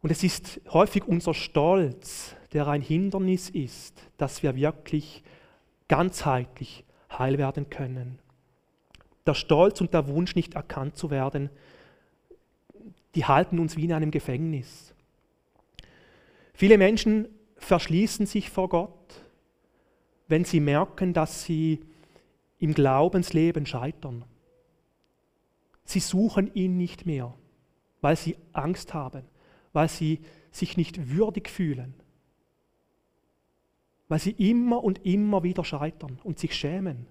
Und 0.00 0.10
es 0.10 0.22
ist 0.22 0.60
häufig 0.70 1.04
unser 1.06 1.34
Stolz, 1.34 2.36
der 2.52 2.68
ein 2.68 2.82
Hindernis 2.82 3.50
ist, 3.50 4.00
dass 4.16 4.42
wir 4.42 4.54
wirklich 4.54 5.22
ganzheitlich 5.88 6.84
heil 7.10 7.38
werden 7.38 7.68
können. 7.68 8.18
Der 9.26 9.34
Stolz 9.34 9.80
und 9.80 9.92
der 9.92 10.08
Wunsch, 10.08 10.34
nicht 10.34 10.54
erkannt 10.54 10.96
zu 10.96 11.10
werden, 11.10 11.50
die 13.14 13.24
halten 13.24 13.58
uns 13.58 13.76
wie 13.76 13.84
in 13.84 13.92
einem 13.92 14.10
Gefängnis. 14.10 14.94
Viele 16.54 16.78
Menschen 16.78 17.28
verschließen 17.56 18.26
sich 18.26 18.50
vor 18.50 18.68
Gott, 18.68 19.22
wenn 20.28 20.44
sie 20.44 20.60
merken, 20.60 21.12
dass 21.12 21.42
sie 21.44 21.80
im 22.58 22.74
Glaubensleben 22.74 23.66
scheitern. 23.66 24.24
Sie 25.84 26.00
suchen 26.00 26.52
ihn 26.54 26.76
nicht 26.76 27.06
mehr, 27.06 27.34
weil 28.00 28.16
sie 28.16 28.36
Angst 28.52 28.94
haben, 28.94 29.24
weil 29.72 29.88
sie 29.88 30.20
sich 30.50 30.76
nicht 30.76 31.10
würdig 31.10 31.48
fühlen, 31.48 31.94
weil 34.08 34.18
sie 34.18 34.32
immer 34.32 34.82
und 34.82 35.04
immer 35.04 35.42
wieder 35.42 35.64
scheitern 35.64 36.18
und 36.24 36.38
sich 36.38 36.54
schämen. 36.54 37.06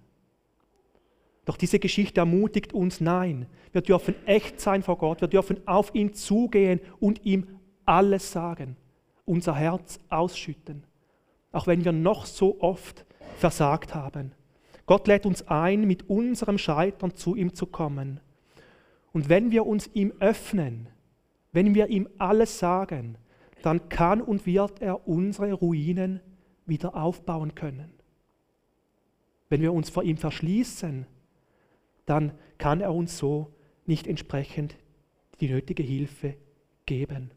Doch 1.46 1.56
diese 1.56 1.80
Geschichte 1.80 2.20
ermutigt 2.20 2.74
uns, 2.74 3.00
nein, 3.00 3.48
wir 3.72 3.82
dürfen 3.82 4.16
echt 4.26 4.60
sein 4.60 4.84
vor 4.84 4.98
Gott, 4.98 5.22
wir 5.22 5.30
dürfen 5.30 5.66
auf 5.66 5.96
ihn 5.96 6.14
zugehen 6.14 6.82
und 7.00 7.26
ihm 7.26 7.48
alles 7.86 8.32
sagen, 8.32 8.76
unser 9.24 9.56
Herz 9.56 10.00
ausschütten, 10.10 10.84
auch 11.52 11.68
wenn 11.68 11.86
wir 11.86 11.94
noch 11.94 12.26
so 12.26 12.60
oft 12.60 13.06
versagt 13.38 13.96
haben. 13.96 14.34
Gott 14.86 15.08
lädt 15.08 15.26
uns 15.26 15.48
ein, 15.48 15.86
mit 15.86 16.10
unserem 16.10 16.58
Scheitern 16.58 17.14
zu 17.14 17.36
ihm 17.36 17.54
zu 17.54 17.66
kommen. 17.66 18.20
Und 19.14 19.30
wenn 19.30 19.52
wir 19.52 19.66
uns 19.66 19.90
ihm 19.94 20.14
öffnen, 20.20 20.90
wenn 21.58 21.74
wir 21.74 21.88
ihm 21.88 22.08
alles 22.20 22.60
sagen, 22.60 23.18
dann 23.64 23.90
kann 23.90 24.22
und 24.22 24.46
wird 24.46 24.80
er 24.80 25.08
unsere 25.08 25.54
Ruinen 25.54 26.20
wieder 26.68 26.96
aufbauen 26.96 27.56
können. 27.56 27.92
Wenn 29.50 29.64
wir 29.64 29.74
uns 29.74 29.90
vor 29.90 30.04
ihm 30.04 30.18
verschließen, 30.18 31.08
dann 32.06 32.32
kann 32.60 32.80
er 32.80 32.94
uns 32.94 33.18
so 33.18 33.56
nicht 33.88 34.06
entsprechend 34.06 34.76
die 35.40 35.50
nötige 35.50 35.82
Hilfe 35.82 36.36
geben. 36.86 37.32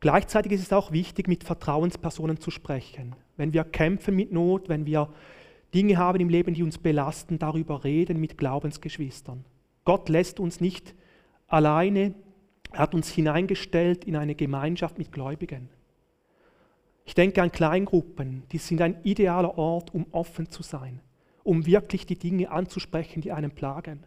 Gleichzeitig 0.00 0.52
ist 0.52 0.60
es 0.60 0.74
auch 0.74 0.92
wichtig, 0.92 1.28
mit 1.28 1.44
Vertrauenspersonen 1.44 2.38
zu 2.38 2.50
sprechen. 2.50 3.16
Wenn 3.38 3.54
wir 3.54 3.64
kämpfen 3.64 4.14
mit 4.14 4.30
Not, 4.30 4.68
wenn 4.68 4.84
wir 4.84 5.08
Dinge 5.72 5.96
haben 5.96 6.20
im 6.20 6.28
Leben, 6.28 6.52
die 6.52 6.64
uns 6.64 6.76
belasten, 6.76 7.38
darüber 7.38 7.82
reden 7.82 8.20
mit 8.20 8.36
Glaubensgeschwistern. 8.36 9.46
Gott 9.86 10.10
lässt 10.10 10.38
uns 10.38 10.60
nicht 10.60 10.94
alleine, 11.46 12.14
er 12.72 12.78
hat 12.80 12.94
uns 12.94 13.10
hineingestellt 13.10 14.04
in 14.04 14.16
eine 14.16 14.34
Gemeinschaft 14.34 14.98
mit 14.98 15.12
Gläubigen. 15.12 15.68
Ich 17.04 17.14
denke 17.14 17.42
an 17.42 17.52
Kleingruppen, 17.52 18.44
die 18.52 18.58
sind 18.58 18.80
ein 18.80 18.96
idealer 19.02 19.58
Ort, 19.58 19.92
um 19.94 20.06
offen 20.12 20.48
zu 20.50 20.62
sein, 20.62 21.00
um 21.42 21.66
wirklich 21.66 22.06
die 22.06 22.18
Dinge 22.18 22.50
anzusprechen, 22.50 23.20
die 23.20 23.32
einen 23.32 23.50
plagen. 23.50 24.04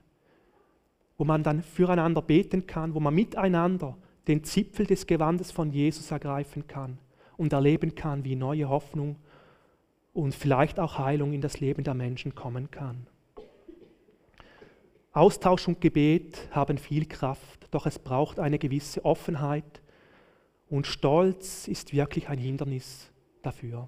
Wo 1.17 1.25
man 1.25 1.43
dann 1.43 1.61
füreinander 1.61 2.21
beten 2.21 2.67
kann, 2.67 2.93
wo 2.93 2.99
man 2.99 3.13
miteinander 3.13 3.97
den 4.27 4.43
Zipfel 4.43 4.85
des 4.85 5.07
Gewandes 5.07 5.51
von 5.51 5.71
Jesus 5.71 6.11
ergreifen 6.11 6.67
kann 6.67 6.97
und 7.37 7.53
erleben 7.53 7.95
kann, 7.95 8.23
wie 8.23 8.35
neue 8.35 8.69
Hoffnung 8.69 9.17
und 10.13 10.33
vielleicht 10.33 10.79
auch 10.79 10.97
Heilung 10.97 11.33
in 11.33 11.41
das 11.41 11.59
Leben 11.59 11.83
der 11.83 11.93
Menschen 11.93 12.35
kommen 12.35 12.71
kann. 12.71 13.07
Austausch 15.15 15.69
und 15.69 15.79
Gebet 15.79 16.49
haben 16.51 16.77
viel 16.77 17.05
Kraft, 17.05 17.69
doch 17.71 17.85
es 17.85 17.99
braucht 17.99 18.37
eine 18.37 18.59
gewisse 18.59 19.05
Offenheit 19.05 19.81
und 20.69 20.87
Stolz 20.87 21.69
ist 21.69 21.93
wirklich 21.93 22.27
ein 22.27 22.37
Hindernis 22.37 23.09
dafür. 23.41 23.87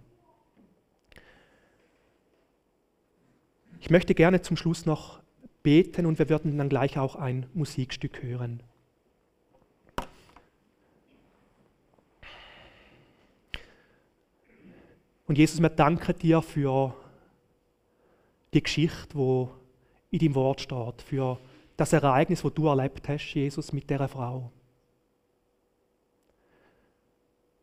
Ich 3.81 3.89
möchte 3.89 4.15
gerne 4.15 4.41
zum 4.41 4.55
Schluss 4.55 4.85
noch 4.85 5.19
beten 5.63 6.05
und 6.05 6.17
wir 6.17 6.29
würden 6.29 6.57
dann 6.57 6.69
gleich 6.69 6.97
auch 6.97 7.17
ein 7.17 7.45
Musikstück 7.53 8.23
hören. 8.23 8.63
Und 15.27 15.37
Jesus, 15.37 15.61
wir 15.61 15.69
danken 15.69 16.17
dir 16.19 16.41
für 16.41 16.95
die 18.53 18.63
Geschichte, 18.63 19.13
wo 19.13 19.56
in 20.11 20.19
deinem 20.19 20.35
Wort 20.35 20.61
steht, 20.61 21.01
für 21.01 21.37
das 21.75 21.93
Ereignis, 21.93 22.43
wo 22.43 22.49
du 22.49 22.67
erlebt 22.67 23.07
hast, 23.07 23.33
Jesus, 23.33 23.73
mit 23.73 23.89
der 23.89 24.07
Frau. 24.07 24.51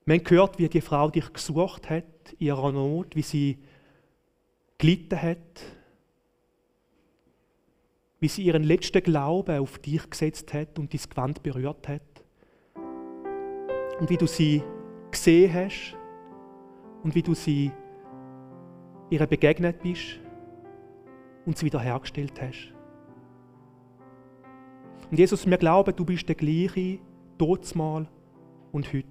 Wir 0.07 0.16
haben 0.16 0.24
gehört, 0.24 0.59
wie 0.59 0.68
die 0.68 0.80
Frau 0.80 1.11
dich 1.11 1.33
gesucht 1.33 1.88
hat 1.88 2.04
in 2.38 2.46
ihrer 2.46 2.72
Not, 2.72 3.16
wie 3.16 3.22
sie 3.22 3.59
gelitten 4.76 5.20
hat, 5.20 5.62
wie 8.20 8.28
sie 8.28 8.42
ihren 8.42 8.64
letzten 8.64 9.02
Glauben 9.02 9.59
auf 9.59 9.78
dich 9.78 10.09
gesetzt 10.09 10.52
hat 10.52 10.78
und 10.78 10.92
dein 10.92 11.00
Gewand 11.09 11.42
berührt 11.42 11.88
hat. 11.88 12.02
Und 13.98 14.11
wie 14.11 14.16
du 14.16 14.26
sie 14.26 14.62
gesehen 15.11 15.52
hast 15.54 15.96
und 17.02 17.14
wie 17.14 17.22
du 17.22 17.35
sie 17.35 17.70
ihr 19.11 19.26
begegnet 19.26 19.80
bist 19.83 20.20
und 21.46 21.59
sie 21.59 21.66
wiederhergestellt 21.66 22.40
hast. 22.40 22.72
Und 25.11 25.18
Jesus, 25.18 25.46
wir 25.46 25.59
glauben, 25.59 25.94
du 25.94 26.04
bist 26.04 26.28
der 26.28 26.35
gleiche, 26.35 26.98
totsmal 27.38 28.09
und 28.72 28.92
heute. 28.92 29.07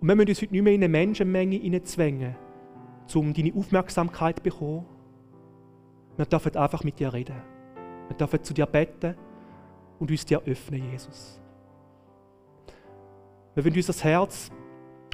Und 0.00 0.08
wir 0.08 0.14
müssen 0.14 0.28
uns 0.28 0.42
heute 0.42 0.52
nicht 0.52 0.62
mehr 0.62 0.72
in 0.74 0.82
eine 0.82 0.88
Menschenmenge 0.88 1.82
zwängen, 1.84 2.36
um 3.14 3.32
deine 3.32 3.54
Aufmerksamkeit 3.54 4.36
zu 4.36 4.42
bekommen. 4.42 4.86
Wir 6.16 6.26
dürfen 6.26 6.56
einfach 6.56 6.82
mit 6.82 6.98
dir 6.98 7.12
reden. 7.12 7.36
Wir 8.08 8.16
dürfen 8.16 8.42
zu 8.42 8.54
dir 8.54 8.66
beten 8.66 9.14
und 9.98 10.10
uns 10.10 10.24
dir 10.24 10.42
öffnen, 10.44 10.90
Jesus. 10.90 11.40
Wir 13.54 13.64
wollen 13.64 13.74
unser 13.74 14.04
Herz 14.04 14.50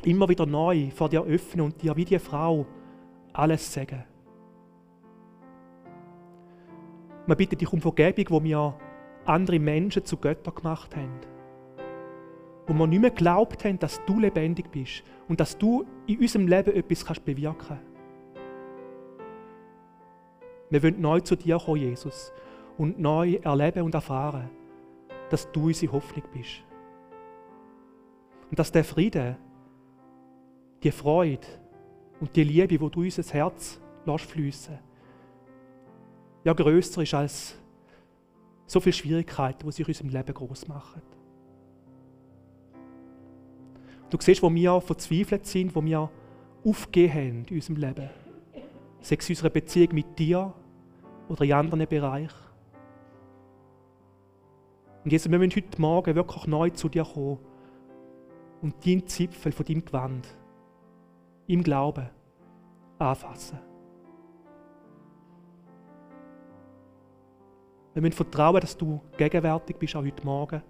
immer 0.05 0.29
wieder 0.29 0.47
neu 0.47 0.91
vor 0.91 1.09
dir 1.09 1.23
öffnen 1.23 1.67
und 1.67 1.83
dir 1.83 1.97
wie 1.97 2.05
die 2.05 2.19
Frau 2.19 2.67
alles 3.33 3.73
sagen. 3.73 4.05
Wir 7.27 7.37
bitten 7.37 7.59
dich 7.59 7.73
um 7.73 7.81
Vergebung, 7.81 8.27
wo 8.31 8.43
wir 8.43 8.75
andere 9.25 9.59
Menschen 9.59 10.05
zu 10.05 10.17
Göttern 10.17 10.55
gemacht 10.55 10.97
haben. 10.97 11.21
Wo 12.67 12.75
wir 12.75 12.87
nicht 12.87 13.01
mehr 13.01 13.11
geglaubt 13.11 13.65
haben, 13.65 13.79
dass 13.79 14.05
du 14.05 14.19
lebendig 14.19 14.71
bist 14.71 15.05
und 15.29 15.39
dass 15.39 15.57
du 15.57 15.85
in 16.07 16.19
unserem 16.19 16.49
Leben 16.49 16.75
etwas 16.75 17.05
kannst 17.05 17.25
bewirken 17.25 17.59
kannst. 17.69 17.83
Wir 20.71 20.83
wollen 20.83 21.01
neu 21.01 21.21
zu 21.21 21.37
dir 21.37 21.59
kommen, 21.59 21.81
Jesus, 21.81 22.33
und 22.79 22.99
neu 22.99 23.35
erleben 23.43 23.83
und 23.83 23.95
erfahren, 23.95 24.49
dass 25.29 25.51
du 25.53 25.67
unsere 25.67 25.93
Hoffnung 25.93 26.25
bist. 26.33 26.65
Und 28.51 28.59
dass 28.59 28.73
der 28.73 28.85
Friede, 28.85 29.37
die 30.83 30.91
Freude 30.91 31.47
und 32.21 32.35
die 32.35 32.45
Liebe, 32.45 32.81
wo 32.81 32.89
du 32.89 33.01
unser 33.01 33.23
Herz 33.33 33.81
lässt 34.07 34.25
fließen, 34.25 34.79
ja 36.45 36.53
größer 36.53 37.03
ist 37.03 37.15
als 37.15 37.55
so 38.67 38.81
viele 38.81 38.93
Schwierigkeiten, 38.93 39.67
die 39.67 39.73
sich 39.73 39.87
in 39.87 39.91
unserem 39.91 40.11
Leben 40.11 40.35
groß 40.35 40.69
machen. 40.69 41.03
Du 44.11 44.19
siehst, 44.21 44.43
wo 44.43 44.53
wir 44.53 44.81
verzweifelt 44.81 45.47
sind, 45.47 45.75
wo 45.75 45.85
wir 45.85 46.11
aufgehen 46.65 47.13
haben 47.13 47.45
in 47.49 47.57
unserem 47.57 47.77
Leben. 47.77 48.11
Sei 49.01 49.17
es 49.19 49.29
unsere 49.29 49.51
Beziehung 49.51 49.95
mit 49.95 50.19
dir 50.19 50.53
oder 51.29 51.45
in 51.45 51.53
anderen 51.53 51.87
Bereichen. 51.87 52.37
Und 55.05 55.11
Jesus, 55.11 55.31
wir 55.31 55.39
müssen 55.39 55.57
heute 55.57 55.81
Morgen 55.81 56.15
wirklich 56.15 56.47
neu 56.47 56.71
zu 56.71 56.89
dir 56.89 57.05
kommen 57.05 57.39
und 58.61 58.87
deinen 58.87 59.07
Zipfel 59.07 59.51
von 59.51 59.67
deinem 59.67 59.85
Gewand 59.85 60.29
im 61.47 61.63
Glauben 61.63 62.09
anfassen. 62.99 63.59
Wir 67.95 68.03
müssen 68.03 68.15
vertrauen, 68.15 68.61
dass 68.61 68.77
du 68.77 69.01
gegenwärtig 69.17 69.77
bist, 69.77 69.95
auch 69.97 70.05
heute 70.05 70.25
Morgen. 70.25 70.63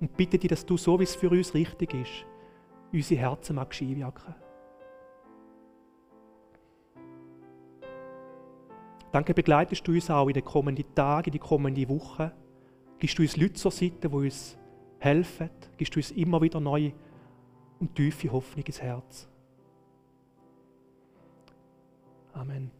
Und 0.00 0.16
bitte 0.16 0.38
dich, 0.38 0.48
dass 0.48 0.64
du, 0.64 0.76
so 0.76 0.98
wie 0.98 1.04
es 1.04 1.14
für 1.14 1.30
uns 1.30 1.54
richtig 1.54 1.94
ist, 1.94 2.26
unsere 2.92 3.20
Herzen 3.20 3.56
magst 3.56 3.82
einwirken. 3.82 4.34
Danke, 9.10 9.34
begleitest 9.34 9.86
du 9.86 9.92
uns 9.92 10.10
auch 10.10 10.28
in 10.28 10.34
den 10.34 10.44
kommenden 10.44 10.94
Tagen, 10.94 11.26
in 11.26 11.32
die 11.32 11.38
kommenden 11.38 11.88
Wochen. 11.88 12.30
Gibst 12.98 13.18
du 13.18 13.22
uns 13.22 13.36
Leute 13.36 13.54
zur 13.54 13.70
Seite, 13.70 14.08
die 14.08 14.14
uns 14.14 14.58
helfen. 14.98 15.50
Gibst 15.76 15.94
du 15.94 15.98
uns 15.98 16.10
immer 16.10 16.42
wieder 16.42 16.60
neue 16.60 16.92
und 17.80 17.94
tiefe 17.94 18.30
Hoffnung 18.30 18.64
ins 18.64 18.82
Herz. 18.82 19.28
Amen. 22.34 22.77